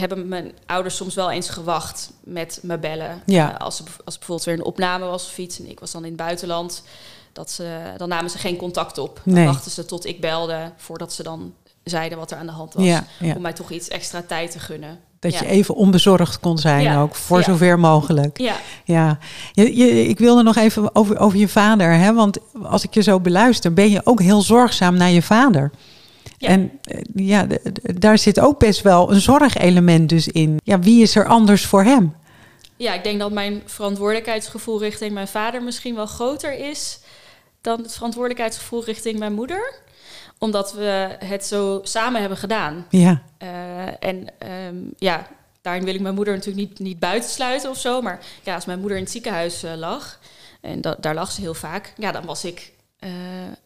hebben 0.00 0.28
mijn 0.28 0.52
ouders 0.66 0.96
soms 0.96 1.14
wel 1.14 1.30
eens 1.30 1.48
gewacht 1.48 2.10
met 2.24 2.58
me 2.62 2.78
bellen. 2.78 3.22
Ja. 3.26 3.52
Eh, 3.54 3.58
als, 3.58 3.78
er, 3.78 3.84
als 3.86 4.14
er 4.14 4.18
bijvoorbeeld 4.18 4.44
weer 4.44 4.54
een 4.54 4.64
opname 4.64 5.04
was 5.04 5.26
of 5.26 5.38
iets 5.38 5.58
en 5.58 5.70
ik 5.70 5.80
was 5.80 5.92
dan 5.92 6.02
in 6.02 6.08
het 6.08 6.16
buitenland, 6.16 6.82
dat 7.32 7.50
ze, 7.50 7.78
dan 7.96 8.08
namen 8.08 8.30
ze 8.30 8.38
geen 8.38 8.56
contact 8.56 8.98
op. 8.98 9.20
Dan 9.24 9.34
Nee. 9.34 9.46
wachten 9.46 9.70
ze 9.70 9.84
tot 9.84 10.06
ik 10.06 10.20
belde 10.20 10.72
voordat 10.76 11.12
ze 11.12 11.22
dan 11.22 11.54
zeiden 11.84 12.18
wat 12.18 12.30
er 12.30 12.38
aan 12.38 12.46
de 12.46 12.52
hand 12.52 12.74
was. 12.74 12.84
ja, 12.84 13.04
ja. 13.20 13.34
Om 13.34 13.42
mij 13.42 13.52
toch 13.52 13.70
iets 13.70 13.88
extra 13.88 14.22
tijd 14.22 14.50
te 14.50 14.58
gunnen. 14.58 14.98
Dat 15.18 15.32
ja. 15.32 15.40
je 15.40 15.46
even 15.46 15.74
onbezorgd 15.74 16.40
kon 16.40 16.58
zijn 16.58 16.96
ook, 16.96 17.14
voor 17.14 17.42
zover 17.42 17.78
mogelijk. 17.78 18.38
Ja, 18.38 18.56
Ja, 18.84 19.18
je, 19.52 19.76
je, 19.76 20.08
ik 20.08 20.18
wilde 20.18 20.42
nog 20.42 20.56
even 20.56 20.94
over, 20.94 21.18
over 21.18 21.38
je 21.38 21.48
vader, 21.48 21.92
hè? 21.92 22.14
want 22.14 22.38
als 22.62 22.84
ik 22.84 22.94
je 22.94 23.02
zo 23.02 23.20
beluister, 23.20 23.72
ben 23.72 23.90
je 23.90 24.00
ook 24.04 24.20
heel 24.20 24.42
zorgzaam 24.42 24.96
naar 24.96 25.10
je 25.10 25.22
vader. 25.22 25.70
Ja. 26.38 26.48
En 26.48 26.70
eh, 26.82 27.00
ja, 27.14 27.46
daar 27.82 28.18
zit 28.18 28.40
ook 28.40 28.58
best 28.58 28.82
wel 28.82 29.12
een 29.12 29.20
zorgelement 29.20 30.08
dus 30.08 30.28
in. 30.28 30.56
Ja, 30.64 30.78
wie 30.78 31.02
is 31.02 31.16
er 31.16 31.26
anders 31.26 31.66
voor 31.66 31.82
hem? 31.84 32.14
ja, 32.78 32.94
ik 32.94 33.04
denk 33.04 33.18
dat 33.18 33.32
mijn 33.32 33.62
verantwoordelijkheidsgevoel 33.66 34.80
richting 34.80 35.12
mijn 35.12 35.28
vader 35.28 35.62
misschien 35.62 35.94
wel 35.94 36.06
groter 36.06 36.58
is 36.68 36.98
dan 37.60 37.82
het 37.82 37.94
verantwoordelijkheidsgevoel 37.94 38.84
richting 38.84 39.18
mijn 39.18 39.32
moeder. 39.32 39.74
Omdat 40.38 40.72
we 40.72 41.16
het 41.24 41.44
zo 41.46 41.80
samen 41.82 42.20
hebben 42.20 42.38
gedaan. 42.38 42.86
Ja, 42.90 43.22
Eh, 43.38 43.48
en 44.08 44.26
ehm, 44.38 44.76
ja, 44.98 45.26
daarin 45.62 45.84
wil 45.84 45.94
ik 45.94 46.00
mijn 46.00 46.14
moeder 46.14 46.34
natuurlijk 46.34 46.68
niet, 46.68 46.78
niet 46.78 46.98
buitensluiten 46.98 47.70
of 47.70 47.78
zo. 47.78 48.00
Maar 48.02 48.18
ja, 48.42 48.54
als 48.54 48.64
mijn 48.64 48.78
moeder 48.78 48.96
in 48.96 49.02
het 49.02 49.12
ziekenhuis 49.12 49.62
eh, 49.62 49.74
lag, 49.76 50.18
en 50.60 50.80
da- 50.80 50.96
daar 51.00 51.14
lag 51.14 51.30
ze 51.32 51.40
heel 51.40 51.54
vaak, 51.54 51.92
ja, 51.96 52.12
dan 52.12 52.24
was 52.24 52.44
ik 52.44 52.72
eh, 52.98 53.10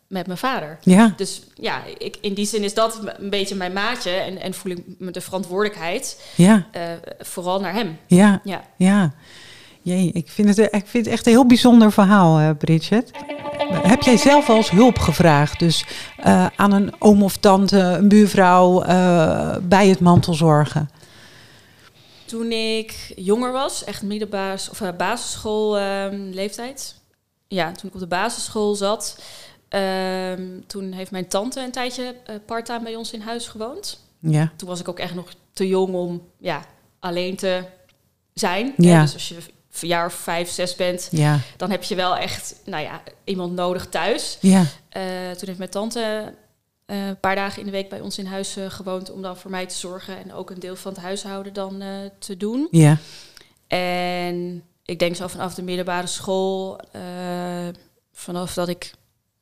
met 0.08 0.26
mijn 0.26 0.38
vader. 0.38 0.78
ja, 0.80 1.12
Dus 1.16 1.42
ja, 1.54 1.82
ik, 1.98 2.16
in 2.20 2.34
die 2.34 2.46
zin 2.46 2.62
is 2.62 2.74
dat 2.74 3.00
een 3.18 3.30
beetje 3.30 3.54
mijn 3.54 3.72
maatje 3.72 4.10
en, 4.10 4.40
en 4.40 4.54
voel 4.54 4.72
ik 4.72 4.84
me 4.98 5.10
de 5.10 5.20
verantwoordelijkheid 5.20 6.32
ja, 6.36 6.66
eh, 6.72 6.82
vooral 7.18 7.60
naar 7.60 7.74
hem. 7.74 7.98
ja, 8.06 8.40
Ja. 8.44 8.64
ja. 8.76 9.14
Jee, 9.82 10.10
ik 10.12 10.28
vind, 10.28 10.48
het, 10.56 10.58
ik 10.58 10.86
vind 10.86 11.04
het 11.04 11.14
echt 11.14 11.26
een 11.26 11.32
heel 11.32 11.46
bijzonder 11.46 11.92
verhaal, 11.92 12.38
eh, 12.38 12.50
Bridget. 12.58 13.10
Heb 13.72 14.02
jij 14.02 14.16
zelf 14.16 14.48
eens 14.48 14.70
hulp 14.70 14.98
gevraagd? 14.98 15.58
Dus 15.58 15.84
eh, 16.16 16.46
aan 16.56 16.72
een 16.72 16.92
oom 16.98 17.22
of 17.22 17.36
tante, 17.36 17.78
een 17.78 18.08
buurvrouw 18.08 18.82
eh, 18.82 19.56
bij 19.62 19.88
het 19.88 20.00
mantelzorgen? 20.00 20.90
Toen 22.24 22.52
ik 22.52 23.12
jonger 23.16 23.52
was, 23.52 23.84
echt 23.84 24.02
middelbaas 24.02 24.70
of 24.70 24.96
basisschool 24.96 25.78
ehm, 25.78 26.30
leeftijd. 26.30 26.99
Ja, 27.52 27.72
toen 27.72 27.88
ik 27.88 27.94
op 27.94 28.00
de 28.00 28.06
basisschool 28.06 28.74
zat, 28.74 29.18
ehm, 29.68 30.60
toen 30.66 30.92
heeft 30.92 31.10
mijn 31.10 31.28
tante 31.28 31.60
een 31.60 31.70
tijdje 31.70 32.02
uh, 32.30 32.36
part-time 32.46 32.82
bij 32.82 32.94
ons 32.94 33.12
in 33.12 33.20
huis 33.20 33.48
gewoond. 33.48 34.00
Ja, 34.20 34.52
Toen 34.56 34.68
was 34.68 34.80
ik 34.80 34.88
ook 34.88 34.98
echt 34.98 35.14
nog 35.14 35.28
te 35.52 35.68
jong 35.68 35.94
om 35.94 36.28
ja, 36.38 36.64
alleen 36.98 37.36
te 37.36 37.64
zijn. 38.34 38.74
Ja. 38.76 38.94
Hè? 38.94 39.00
Dus 39.00 39.12
als 39.12 39.28
je 39.28 39.36
jaar 39.80 40.06
of 40.06 40.12
vijf, 40.14 40.50
zes 40.50 40.74
bent, 40.76 41.08
ja, 41.10 41.38
dan 41.56 41.70
heb 41.70 41.82
je 41.82 41.94
wel 41.94 42.16
echt 42.16 42.54
nou 42.64 42.82
ja, 42.82 43.02
iemand 43.24 43.52
nodig 43.52 43.86
thuis. 43.88 44.38
ja, 44.40 44.64
Eh, 44.88 45.02
toen 45.30 45.46
heeft 45.46 45.58
mijn 45.58 45.70
tante 45.70 46.34
eh, 46.86 47.06
een 47.06 47.20
paar 47.20 47.34
dagen 47.34 47.58
in 47.58 47.64
de 47.64 47.72
week 47.72 47.88
bij 47.88 48.00
ons 48.00 48.18
in 48.18 48.26
huis 48.26 48.56
gewoond 48.68 49.10
om 49.10 49.22
dan 49.22 49.36
voor 49.36 49.50
mij 49.50 49.66
te 49.66 49.74
zorgen 49.74 50.18
en 50.18 50.32
ook 50.32 50.50
een 50.50 50.60
deel 50.60 50.76
van 50.76 50.92
het 50.92 51.00
huishouden 51.02 51.52
dan 51.52 51.82
te 52.18 52.36
doen. 52.36 52.68
ja, 52.70 52.96
En 53.68 54.62
ik 54.90 54.98
denk 54.98 55.16
zo 55.16 55.26
vanaf 55.26 55.54
de 55.54 55.62
middelbare 55.62 56.06
school, 56.06 56.80
eh, 56.92 57.68
vanaf 58.12 58.54
dat 58.54 58.68
ik 58.68 58.92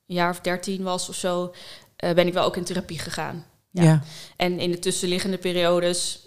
een 0.06 0.14
jaar 0.14 0.30
of 0.30 0.40
dertien 0.40 0.82
was 0.82 1.08
of 1.08 1.14
zo, 1.14 1.54
eh, 1.96 2.14
ben 2.14 2.26
ik 2.26 2.32
wel 2.32 2.44
ook 2.44 2.56
in 2.56 2.64
therapie 2.64 2.98
gegaan. 2.98 3.46
ja, 3.70 3.82
Ja. 3.82 4.02
En 4.36 4.58
in 4.58 4.70
de 4.70 4.78
tussenliggende 4.78 5.38
periodes 5.38 6.26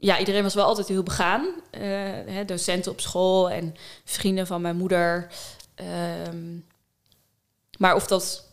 ja, 0.00 0.18
iedereen 0.18 0.42
was 0.42 0.54
wel 0.54 0.64
altijd 0.64 0.88
heel 0.88 1.02
begaan. 1.02 1.46
Uh, 1.46 1.80
hè, 2.26 2.44
docenten 2.44 2.92
op 2.92 3.00
school 3.00 3.50
en 3.50 3.74
vrienden 4.04 4.46
van 4.46 4.60
mijn 4.60 4.76
moeder. 4.76 5.32
Ehm, 5.74 6.58
maar 7.78 7.94
of 7.94 8.06
dat, 8.06 8.46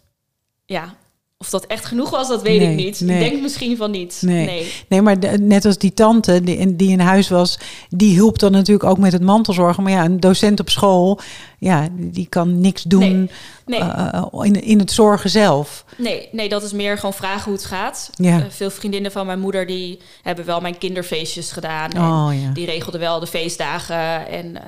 ja, 0.66 0.96
of 1.38 1.50
dat 1.50 1.66
echt 1.66 1.86
genoeg 1.86 2.10
was, 2.10 2.28
dat 2.28 2.42
weet 2.42 2.62
ik 2.62 2.76
niet. 2.76 3.02
Ik 3.02 3.08
denk 3.08 3.42
misschien 3.42 3.78
van 3.78 3.92
niet. 3.92 4.18
Nee, 4.22 4.72
nee. 4.90 5.02
maar 5.02 5.40
net 5.40 5.66
als 5.66 5.78
die 5.78 5.94
tante 5.94 6.44
die, 6.44 6.76
die 6.76 6.90
in 6.90 7.00
huis 7.00 7.30
was, 7.30 7.60
die 7.90 8.12
hielp 8.12 8.40
dan 8.40 8.52
natuurlijk 8.52 8.90
ook 8.90 8.98
met 8.98 9.12
het 9.12 9.22
mantelzorgen. 9.22 9.84
Maar 9.84 9.92
ja, 9.92 10.06
een 10.06 10.20
docent 10.20 10.60
op 10.60 10.70
school, 10.70 11.20
ja, 11.66 11.88
die 11.92 12.28
kan 12.30 12.60
niks 12.60 12.84
doen 12.84 13.30
nee. 13.66 13.80
Uh, 13.80 14.26
in, 14.42 14.62
in 14.62 14.80
het 14.80 14.92
zorgen 14.92 15.30
zelf. 15.30 15.86
Nee, 15.98 16.30
nee, 16.32 16.50
dat 16.50 16.64
is 16.64 16.74
meer 16.74 16.98
gewoon 16.98 17.14
vragen 17.14 17.44
hoe 17.44 17.54
het 17.54 17.66
gaat. 17.66 18.10
Ja. 18.16 18.38
Uh, 18.38 18.46
veel 18.50 18.70
vriendinnen 18.70 19.12
van 19.12 19.26
mijn 19.26 19.40
moeder 19.40 19.66
die 19.66 20.00
hebben 20.22 20.46
wel 20.46 20.62
mijn 20.62 20.78
kinderfeestjes 20.78 21.52
gedaan. 21.52 21.98
Oh, 21.98 22.42
ja. 22.42 22.52
Die 22.54 22.66
regelden 22.66 23.00
wel 23.00 23.20
de 23.20 23.28
feestdagen 23.28 24.28
en 24.28 24.46
uh, 24.46 24.62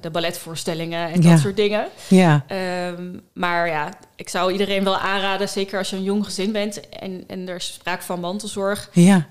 de 0.00 0.10
balletvoorstellingen 0.10 1.12
en 1.12 1.20
dat 1.20 1.38
soort 1.38 1.56
dingen. 1.56 1.86
Ja. 2.08 2.44
Um, 2.88 3.20
maar 3.32 3.68
ja, 3.68 3.98
ik 4.16 4.28
zou 4.28 4.52
iedereen 4.52 4.84
wel 4.84 4.96
aanraden, 4.96 5.48
zeker 5.48 5.78
als 5.78 5.90
je 5.90 5.96
een 5.96 6.02
jong 6.02 6.24
gezin 6.24 6.52
bent 6.52 6.88
en, 6.88 7.24
en 7.26 7.48
er 7.48 7.56
is 7.56 7.72
sprake 7.72 8.02
van 8.02 8.20
mantelzorg. 8.20 8.90
Ja. 8.92 9.26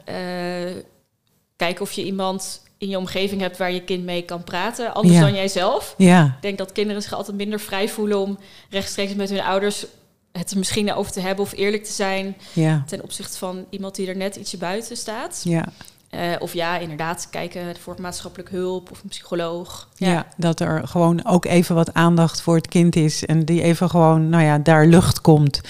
kijken 1.56 1.82
of 1.82 1.92
je 1.92 2.04
iemand 2.04 2.66
in 2.78 2.90
je 2.90 2.98
omgeving 2.98 3.42
hebt 3.42 3.58
waar 3.58 3.72
je 3.72 3.82
kind 3.82 4.04
mee 4.04 4.22
kan 4.22 4.44
praten, 4.44 4.94
anders 4.94 5.20
dan 5.20 5.34
jijzelf. 5.34 5.94
Ja. 5.98 6.26
Ik 6.26 6.42
denk 6.42 6.58
dat 6.58 6.72
kinderen 6.72 7.02
zich 7.02 7.14
altijd 7.14 7.38
minder 7.38 7.60
vrij 7.60 7.90
voelen 7.90 8.20
om 8.20 8.38
rechtstreeks 8.70 9.16
met 9.16 9.30
hun 9.30 9.42
ouders 9.42 9.86
het 10.32 10.52
er 10.52 10.58
misschien 10.58 10.94
over 10.94 11.12
te 11.12 11.20
hebben 11.20 11.46
of 11.46 11.54
eerlijk 11.54 11.84
te 11.84 11.92
zijn 11.92 12.36
ja. 12.54 12.84
ten 12.88 13.04
opzichte 13.04 13.38
van 13.38 13.66
iemand 13.70 13.96
die 13.96 14.08
er 14.08 14.16
net 14.16 14.36
ietsje 14.36 14.58
buiten 14.58 14.98
staat. 14.98 15.42
Ja. 15.44 15.66
Uh, 16.12 16.22
of 16.40 16.54
ja, 16.54 16.78
inderdaad, 16.78 17.28
kijken 17.30 17.76
voor 17.80 17.96
maatschappelijk 18.00 18.50
hulp 18.50 18.92
of 18.92 19.04
een 19.04 19.10
psycholoog. 19.10 19.90
Ja. 19.96 20.12
ja. 20.12 20.28
dat 20.38 20.60
er 20.60 20.88
gewoon 20.88 21.26
ook 21.26 21.46
even 21.46 21.76
wat 21.76 21.94
aandacht 21.94 22.42
voor 22.42 22.56
het 22.56 22.68
kind 22.68 22.96
is 22.96 23.26
en 23.26 23.46
die 23.46 23.62
even 23.62 23.90
gewoon, 23.90 24.30
nou 24.30 24.44
ja, 24.44 24.58
daar 24.58 24.86
lucht 24.86 25.22
komt. 25.22 25.62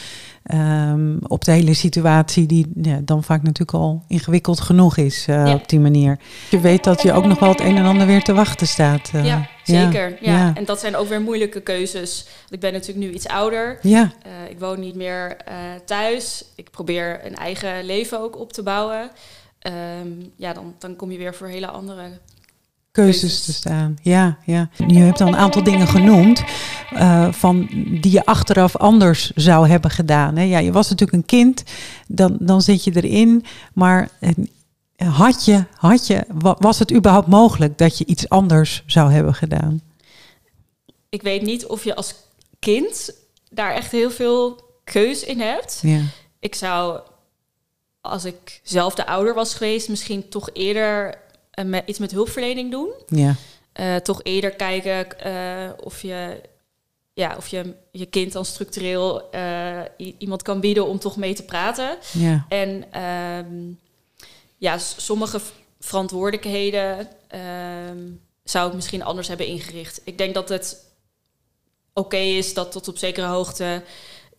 Um, 0.54 1.20
op 1.28 1.46
de 1.46 1.52
hele 1.52 1.74
situatie 1.74 2.46
die 2.46 2.72
ja, 2.82 3.00
dan 3.04 3.24
vaak 3.24 3.42
natuurlijk 3.44 3.78
al 3.78 4.04
ingewikkeld 4.08 4.60
genoeg 4.60 4.98
is 4.98 5.28
uh, 5.30 5.52
op 5.54 5.70
die 5.70 5.80
manier. 5.80 6.20
Je 6.50 6.60
weet 6.60 6.84
dat 6.84 7.02
je 7.02 7.14
ook 7.14 7.26
nog 7.26 7.40
wel 7.40 7.50
het 7.50 7.60
een 7.60 7.78
en 7.78 7.86
ander 7.86 8.08
weer 8.08 8.24
te 8.24 8.34
wachten 8.34 8.68
staat. 8.68 9.12
Uh, 9.16 9.26
ja, 9.26 9.50
zeker. 9.64 10.18
Ja. 10.22 10.32
ja. 10.32 10.56
En 10.56 10.66
dat 10.66 10.80
zijn 10.80 10.96
ook 10.96 11.08
weer 11.08 11.22
moeilijke 11.22 11.62
keuzes. 11.62 12.24
Want 12.40 12.54
ik 12.54 12.60
ben 12.60 12.74
natuurlijk 12.74 13.08
nu 13.08 13.14
iets 13.14 13.28
ouder. 13.28 13.80
Ja. 13.82 14.02
Uh, 14.02 14.50
ik 14.50 14.60
woon 14.60 14.80
niet 14.80 14.96
meer 14.96 15.38
thuis. 15.86 16.46
Ik 16.56 16.72
probeer 16.72 17.26
een 17.26 17.36
eigen 17.36 17.86
leven 17.86 18.20
ook 18.20 18.40
op 18.40 18.54
te 18.54 18.64
bouwen. 18.64 19.10
Um, 20.02 20.32
ja, 20.36 20.54
dan, 20.54 20.74
dan 20.80 20.96
kom 20.96 21.12
je 21.12 21.18
weer 21.18 21.36
voor 21.36 21.48
hele 21.48 21.68
andere 21.68 22.04
keuzes 23.04 23.42
te 23.42 23.54
staan. 23.54 23.98
Ja, 24.02 24.38
ja. 24.46 24.70
Je 24.88 25.00
hebt 25.00 25.22
al 25.22 25.28
een 25.28 25.36
aantal 25.36 25.64
dingen 25.64 25.88
genoemd 25.88 26.44
uh, 26.94 27.32
van 27.32 27.68
die 28.02 28.12
je 28.12 28.26
achteraf 28.26 28.76
anders 28.76 29.32
zou 29.36 29.68
hebben 29.68 29.92
gedaan. 29.92 30.36
Hè? 30.36 30.44
Ja, 30.44 30.60
je 30.60 30.72
was 30.72 30.90
natuurlijk 30.90 31.18
een 31.18 31.26
kind, 31.26 31.64
dan, 32.08 32.38
dan 32.40 32.62
zit 32.62 32.84
je 32.84 32.92
erin. 32.96 33.46
Maar 33.74 34.10
eh, 34.20 35.16
had 35.16 35.46
je, 35.46 35.64
had 35.76 36.08
je, 36.08 36.26
was 36.60 36.80
het 36.80 36.94
überhaupt 36.94 37.28
mogelijk 37.28 37.78
dat 37.78 37.98
je 37.98 38.06
iets 38.06 38.30
anders 38.30 38.84
zou 38.86 39.12
hebben 39.12 39.34
gedaan? 39.34 39.82
Ik 41.10 41.22
weet 41.22 41.42
niet 41.42 41.66
of 41.66 41.84
je 41.84 41.96
als 41.96 42.16
kind 42.60 43.12
daar 43.50 43.74
echt 43.74 43.92
heel 43.92 44.12
veel 44.12 44.62
keus 44.84 45.24
in 45.24 45.40
hebt. 45.40 45.80
Ja. 45.82 46.02
Ik 46.40 46.56
zou, 46.56 47.00
als 48.02 48.26
ik 48.26 48.60
zelf 48.64 48.96
de 48.96 49.06
ouder 49.06 49.34
was 49.34 49.54
geweest, 49.54 49.90
misschien 49.90 50.30
toch 50.30 50.50
eerder 50.54 51.26
met, 51.66 51.84
iets 51.86 52.00
met 52.00 52.12
hulpverlening 52.12 52.72
doen. 52.72 52.90
Ja. 53.08 53.36
Uh, 53.80 53.96
toch 53.96 54.20
eerder 54.24 54.52
kijken 54.52 55.08
uh, 55.28 55.70
of 55.84 56.02
je 56.02 56.42
ja, 57.14 57.36
of 57.38 57.48
je 57.48 57.74
je 57.92 58.06
kind 58.06 58.32
dan 58.32 58.46
structureel 58.46 59.30
iemand 60.18 60.42
kan 60.42 60.60
bieden 60.60 60.88
om 60.88 61.00
toch 61.00 61.18
mee 61.18 61.34
te 61.34 61.44
praten. 61.44 61.98
Ja. 62.14 62.46
En 62.50 63.02
um, 63.04 63.80
ja, 64.58 64.78
sommige 64.78 65.40
verantwoordelijkheden 65.80 67.08
um, 67.90 68.22
zou 68.44 68.68
ik 68.68 68.76
misschien 68.76 69.04
anders 69.04 69.28
hebben 69.28 69.48
ingericht. 69.48 70.02
Ik 70.04 70.18
denk 70.18 70.34
dat 70.34 70.50
het 70.50 70.86
oké 71.94 72.18
is 72.18 72.54
dat 72.54 72.72
tot 72.72 72.88
op 72.88 72.98
zekere 72.98 73.28
hoogte 73.28 73.84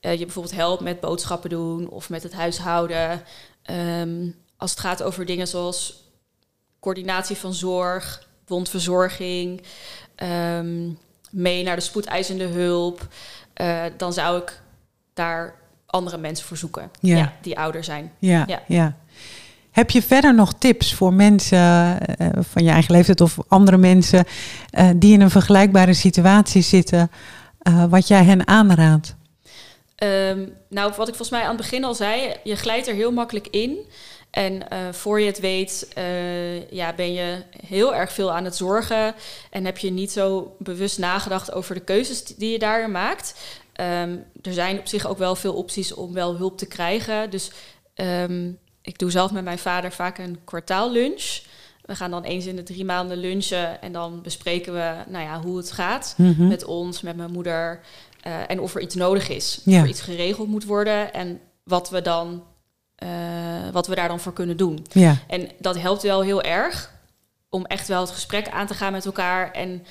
je 0.01 0.17
bijvoorbeeld 0.17 0.55
helpt 0.55 0.83
met 0.83 1.01
boodschappen 1.01 1.51
doen 1.51 1.89
of 1.89 2.09
met 2.09 2.23
het 2.23 2.33
huishouden. 2.33 3.23
Um, 3.71 4.35
als 4.57 4.71
het 4.71 4.81
gaat 4.81 5.03
over 5.03 5.27
dingen 5.27 5.49
zoals 5.49 6.07
coördinatie 6.81 7.37
van 7.37 7.55
zorg, 7.55 8.27
wondverzorging, 8.47 9.63
um, 10.23 10.99
mee 11.31 11.63
naar 11.63 11.77
de 11.77 11.83
spoedeisende 11.83 12.45
hulp, 12.45 13.09
uh, 13.61 13.85
dan 13.97 14.13
zou 14.13 14.43
ik 14.43 14.61
daar 15.15 15.55
andere 15.87 16.19
mensen 16.19 16.47
voor 16.47 16.57
zoeken 16.57 16.91
ja. 17.01 17.17
ja 17.17 17.33
die 17.43 17.59
ouder 17.59 17.85
zijn. 17.85 18.13
Ja, 18.19 18.45
ja, 18.47 18.63
ja. 18.67 18.97
Heb 19.71 19.91
je 19.91 20.03
verder 20.03 20.35
nog 20.35 20.55
tips 20.55 20.95
voor 20.95 21.13
mensen 21.13 21.99
uh, 22.21 22.29
van 22.39 22.65
je 22.65 22.71
eigen 22.71 22.95
leeftijd 22.95 23.21
of 23.21 23.39
andere 23.49 23.77
mensen 23.77 24.25
uh, 24.73 24.91
die 24.97 25.13
in 25.13 25.21
een 25.21 25.31
vergelijkbare 25.31 25.95
situatie 25.95 26.63
zitten, 26.63 27.11
wat 27.89 28.09
jij 28.09 28.25
hen 28.25 28.47
aanraadt? 28.47 29.17
Um, 30.03 30.53
nou, 30.69 30.93
wat 30.97 31.09
ik 31.09 31.15
volgens 31.15 31.31
mij 31.31 31.43
aan 31.43 31.49
het 31.49 31.57
begin 31.57 31.85
al 31.85 31.95
zei, 31.95 32.37
je 32.45 32.57
glijdt 32.57 32.89
er 32.89 32.95
heel 32.95 33.13
makkelijk 33.13 33.47
in. 33.47 33.77
En 34.31 34.55
uh, 34.55 34.93
voor 34.93 35.21
je 35.21 35.27
het 35.27 35.41
weet, 35.41 35.89
uh, 35.99 36.71
ja, 36.71 36.93
ben 36.93 37.13
je 37.13 37.43
heel 37.67 37.95
erg 37.95 38.13
veel 38.13 38.33
aan 38.33 38.45
het 38.45 38.57
zorgen. 38.57 39.15
En 39.51 39.65
heb 39.65 39.79
je 39.79 39.91
niet 39.91 40.13
zo 40.13 40.57
bewust 40.59 40.99
nagedacht 40.99 41.53
over 41.53 41.75
de 41.75 41.81
keuzes 41.81 42.25
die 42.25 42.51
je 42.51 42.59
daarin 42.59 42.91
maakt. 42.91 43.35
Um, 43.81 44.25
er 44.43 44.53
zijn 44.53 44.79
op 44.79 44.87
zich 44.87 45.07
ook 45.07 45.19
wel 45.19 45.35
veel 45.35 45.55
opties 45.55 45.95
om 45.95 46.13
wel 46.13 46.37
hulp 46.37 46.59
te 46.59 46.67
krijgen. 46.67 47.31
Dus 47.31 47.51
um, 47.95 48.59
ik 48.83 48.99
doe 48.99 49.11
zelf 49.11 49.33
met 49.33 49.45
mijn 49.45 49.59
vader 49.59 49.93
vaak 49.93 50.19
een 50.19 50.39
kwartaallunch. 50.45 51.41
We 51.85 51.97
gaan 51.97 52.11
dan 52.11 52.25
eens 52.25 52.47
in 52.47 52.57
de 52.57 52.63
drie 52.63 52.85
maanden 52.85 53.17
lunchen 53.17 53.83
en 53.83 53.93
dan 53.93 54.23
bespreken 54.23 54.73
we 54.73 54.95
nou 55.07 55.25
ja, 55.25 55.41
hoe 55.41 55.57
het 55.57 55.73
gaat 55.73 56.15
mm 56.17 56.35
-hmm. 56.35 56.49
met 56.49 56.65
ons, 56.65 57.01
met 57.01 57.17
mijn 57.17 57.33
moeder. 57.33 57.81
Uh, 58.27 58.51
en 58.51 58.61
of 58.61 58.75
er 58.75 58.81
iets 58.81 58.95
nodig 58.95 59.29
is, 59.29 59.61
ja. 59.65 59.77
of 59.77 59.83
er 59.83 59.89
iets 59.89 60.01
geregeld 60.01 60.49
moet 60.49 60.65
worden 60.65 61.13
en 61.13 61.41
wat 61.63 61.91
we 61.91 62.03
dan 62.03 62.43
uh, 63.03 63.09
wat 63.73 63.87
we 63.87 63.95
daar 63.95 64.09
dan 64.09 64.21
voor 64.21 64.33
kunnen 64.33 64.57
doen. 64.57 64.87
Ja. 64.91 65.17
En 65.27 65.51
dat 65.59 65.79
helpt 65.79 66.03
wel 66.03 66.23
heel 66.23 66.43
erg 66.43 66.97
om 67.49 67.65
echt 67.65 67.89
wel 67.89 68.01
het 68.01 68.11
gesprek 68.11 68.49
aan 68.49 68.67
te 68.67 68.75
gaan 68.75 68.93
met 68.93 69.07
elkaar 69.07 69.53
en 69.53 69.85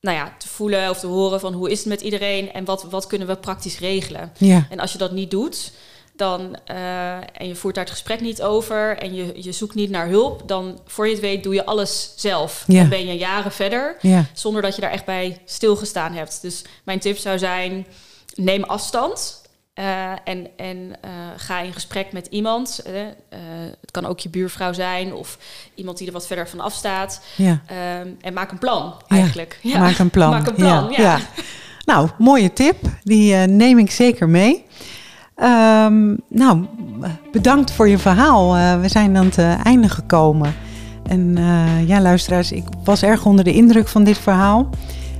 nou 0.00 0.16
ja, 0.16 0.34
te 0.38 0.48
voelen 0.48 0.90
of 0.90 0.98
te 0.98 1.06
horen 1.06 1.40
van 1.40 1.52
hoe 1.52 1.70
is 1.70 1.78
het 1.78 1.88
met 1.88 2.00
iedereen 2.00 2.52
en 2.52 2.64
wat, 2.64 2.82
wat 2.82 3.06
kunnen 3.06 3.28
we 3.28 3.36
praktisch 3.36 3.78
regelen. 3.78 4.32
Ja. 4.38 4.66
En 4.70 4.78
als 4.78 4.92
je 4.92 4.98
dat 4.98 5.12
niet 5.12 5.30
doet, 5.30 5.72
dan, 6.16 6.56
uh, 6.70 7.14
en 7.16 7.48
je 7.48 7.54
voert 7.54 7.74
daar 7.74 7.84
het 7.84 7.92
gesprek 7.92 8.20
niet 8.20 8.42
over 8.42 8.98
en 8.98 9.14
je, 9.14 9.32
je 9.34 9.52
zoekt 9.52 9.74
niet 9.74 9.90
naar 9.90 10.08
hulp, 10.08 10.42
dan 10.48 10.80
voor 10.86 11.06
je 11.06 11.12
het 11.12 11.20
weet 11.20 11.42
doe 11.42 11.54
je 11.54 11.64
alles 11.64 12.12
zelf. 12.16 12.64
Ja. 12.66 12.80
Dan 12.80 12.88
ben 12.88 13.06
je 13.06 13.16
jaren 13.16 13.52
verder 13.52 13.96
ja. 14.00 14.26
zonder 14.32 14.62
dat 14.62 14.74
je 14.74 14.80
daar 14.80 14.90
echt 14.90 15.04
bij 15.04 15.38
stilgestaan 15.44 16.12
hebt. 16.12 16.42
Dus 16.42 16.64
mijn 16.84 16.98
tip 16.98 17.16
zou 17.16 17.38
zijn, 17.38 17.86
neem 18.34 18.62
afstand. 18.62 19.42
Uh, 19.78 20.10
en 20.24 20.46
en 20.56 20.76
uh, 20.76 21.10
ga 21.36 21.60
in 21.60 21.72
gesprek 21.72 22.12
met 22.12 22.26
iemand. 22.26 22.80
Uh, 22.86 22.92
het 23.80 23.90
kan 23.90 24.06
ook 24.06 24.18
je 24.18 24.28
buurvrouw 24.28 24.72
zijn 24.72 25.14
of 25.14 25.38
iemand 25.74 25.98
die 25.98 26.06
er 26.06 26.12
wat 26.12 26.26
verder 26.26 26.48
van 26.48 26.60
afstaat. 26.60 27.20
Ja. 27.36 27.60
Ehm, 27.66 28.08
en 28.20 28.32
maak 28.32 28.50
een 28.50 28.58
plan 28.58 28.94
eigenlijk. 29.08 29.58
Ja, 29.62 29.78
Maak 29.78 29.98
een 29.98 30.10
plan. 30.10 30.30
maak 30.30 30.46
een 30.46 30.54
plan, 30.54 30.90
ja. 30.90 31.02
ja. 31.02 31.18
Nou, 31.84 32.08
mooie 32.18 32.52
tip. 32.52 32.76
Die 33.02 33.34
neem 33.34 33.78
ik 33.78 33.90
zeker 33.90 34.28
mee. 34.28 34.64
Um, 35.36 36.20
nou, 36.28 36.66
bedankt 37.32 37.72
voor 37.72 37.88
je 37.88 37.98
verhaal. 37.98 38.52
we 38.80 38.88
zijn 38.88 39.16
aan 39.16 39.30
het 39.34 39.64
einde 39.64 39.88
gekomen. 39.88 40.54
En 41.06 41.36
ja, 41.86 42.00
luisteraars, 42.00 42.52
ik 42.52 42.64
was 42.84 43.02
erg 43.02 43.24
onder 43.24 43.44
de 43.44 43.52
indruk 43.52 43.88
van 43.88 44.04
dit 44.04 44.18
verhaal. 44.18 44.68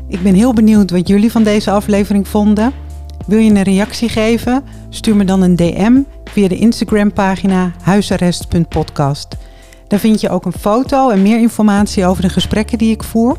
Ik 0.09 0.23
ben 0.23 0.35
heel 0.35 0.53
benieuwd 0.53 0.91
wat 0.91 1.09
jullie 1.09 1.33
van 1.33 1.43
deze 1.43 1.71
aflevering 1.71 2.29
vonden. 2.29 2.84
Wil 3.27 3.39
je 3.39 3.51
een 3.51 3.63
reactie 3.63 4.09
geven? 4.09 4.65
Stuur 4.89 5.17
me 5.17 5.25
dan 5.25 5.43
een 5.43 5.57
DM 5.57 6.01
via 6.25 6.49
de 6.49 6.57
Instagram-pagina 6.57 7.73
huisarrest.podcast. 7.83 9.37
Daar 9.89 9.99
vind 9.99 10.21
je 10.21 10.29
ook 10.29 10.45
een 10.45 10.53
foto 10.53 11.11
en 11.11 11.23
meer 11.23 11.41
informatie 11.41 12.07
over 12.07 12.23
de 12.23 12.29
gesprekken 12.29 12.79
die 12.79 12.91
ik 12.91 13.03
voer. 13.03 13.39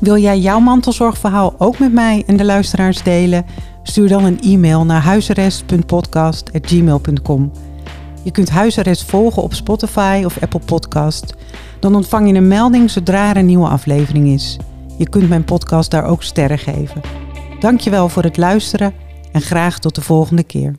Wil 0.00 0.16
jij 0.16 0.38
jouw 0.38 0.60
mantelzorgverhaal 0.60 1.54
ook 1.58 1.78
met 1.78 1.92
mij 1.92 2.22
en 2.26 2.36
de 2.36 2.44
luisteraars 2.44 3.02
delen? 3.02 3.46
Stuur 3.82 4.08
dan 4.08 4.24
een 4.24 4.40
e-mail 4.40 4.84
naar 4.84 5.02
huisarrest.podcast.gmail.com. 5.02 7.52
Je 8.22 8.30
kunt 8.30 8.50
huisarrest 8.50 9.04
volgen 9.04 9.42
op 9.42 9.54
Spotify 9.54 10.22
of 10.24 10.42
Apple 10.42 10.60
Podcast. 10.64 11.34
Dan 11.80 11.94
ontvang 11.94 12.28
je 12.28 12.34
een 12.34 12.48
melding 12.48 12.90
zodra 12.90 13.30
er 13.30 13.36
een 13.36 13.46
nieuwe 13.46 13.68
aflevering 13.68 14.28
is. 14.28 14.56
Je 14.98 15.08
kunt 15.08 15.28
mijn 15.28 15.44
podcast 15.44 15.90
daar 15.90 16.04
ook 16.04 16.22
sterren 16.22 16.58
geven. 16.58 17.21
Dankjewel 17.62 18.08
voor 18.08 18.22
het 18.22 18.36
luisteren 18.36 18.94
en 19.32 19.40
graag 19.40 19.78
tot 19.78 19.94
de 19.94 20.00
volgende 20.00 20.44
keer. 20.44 20.74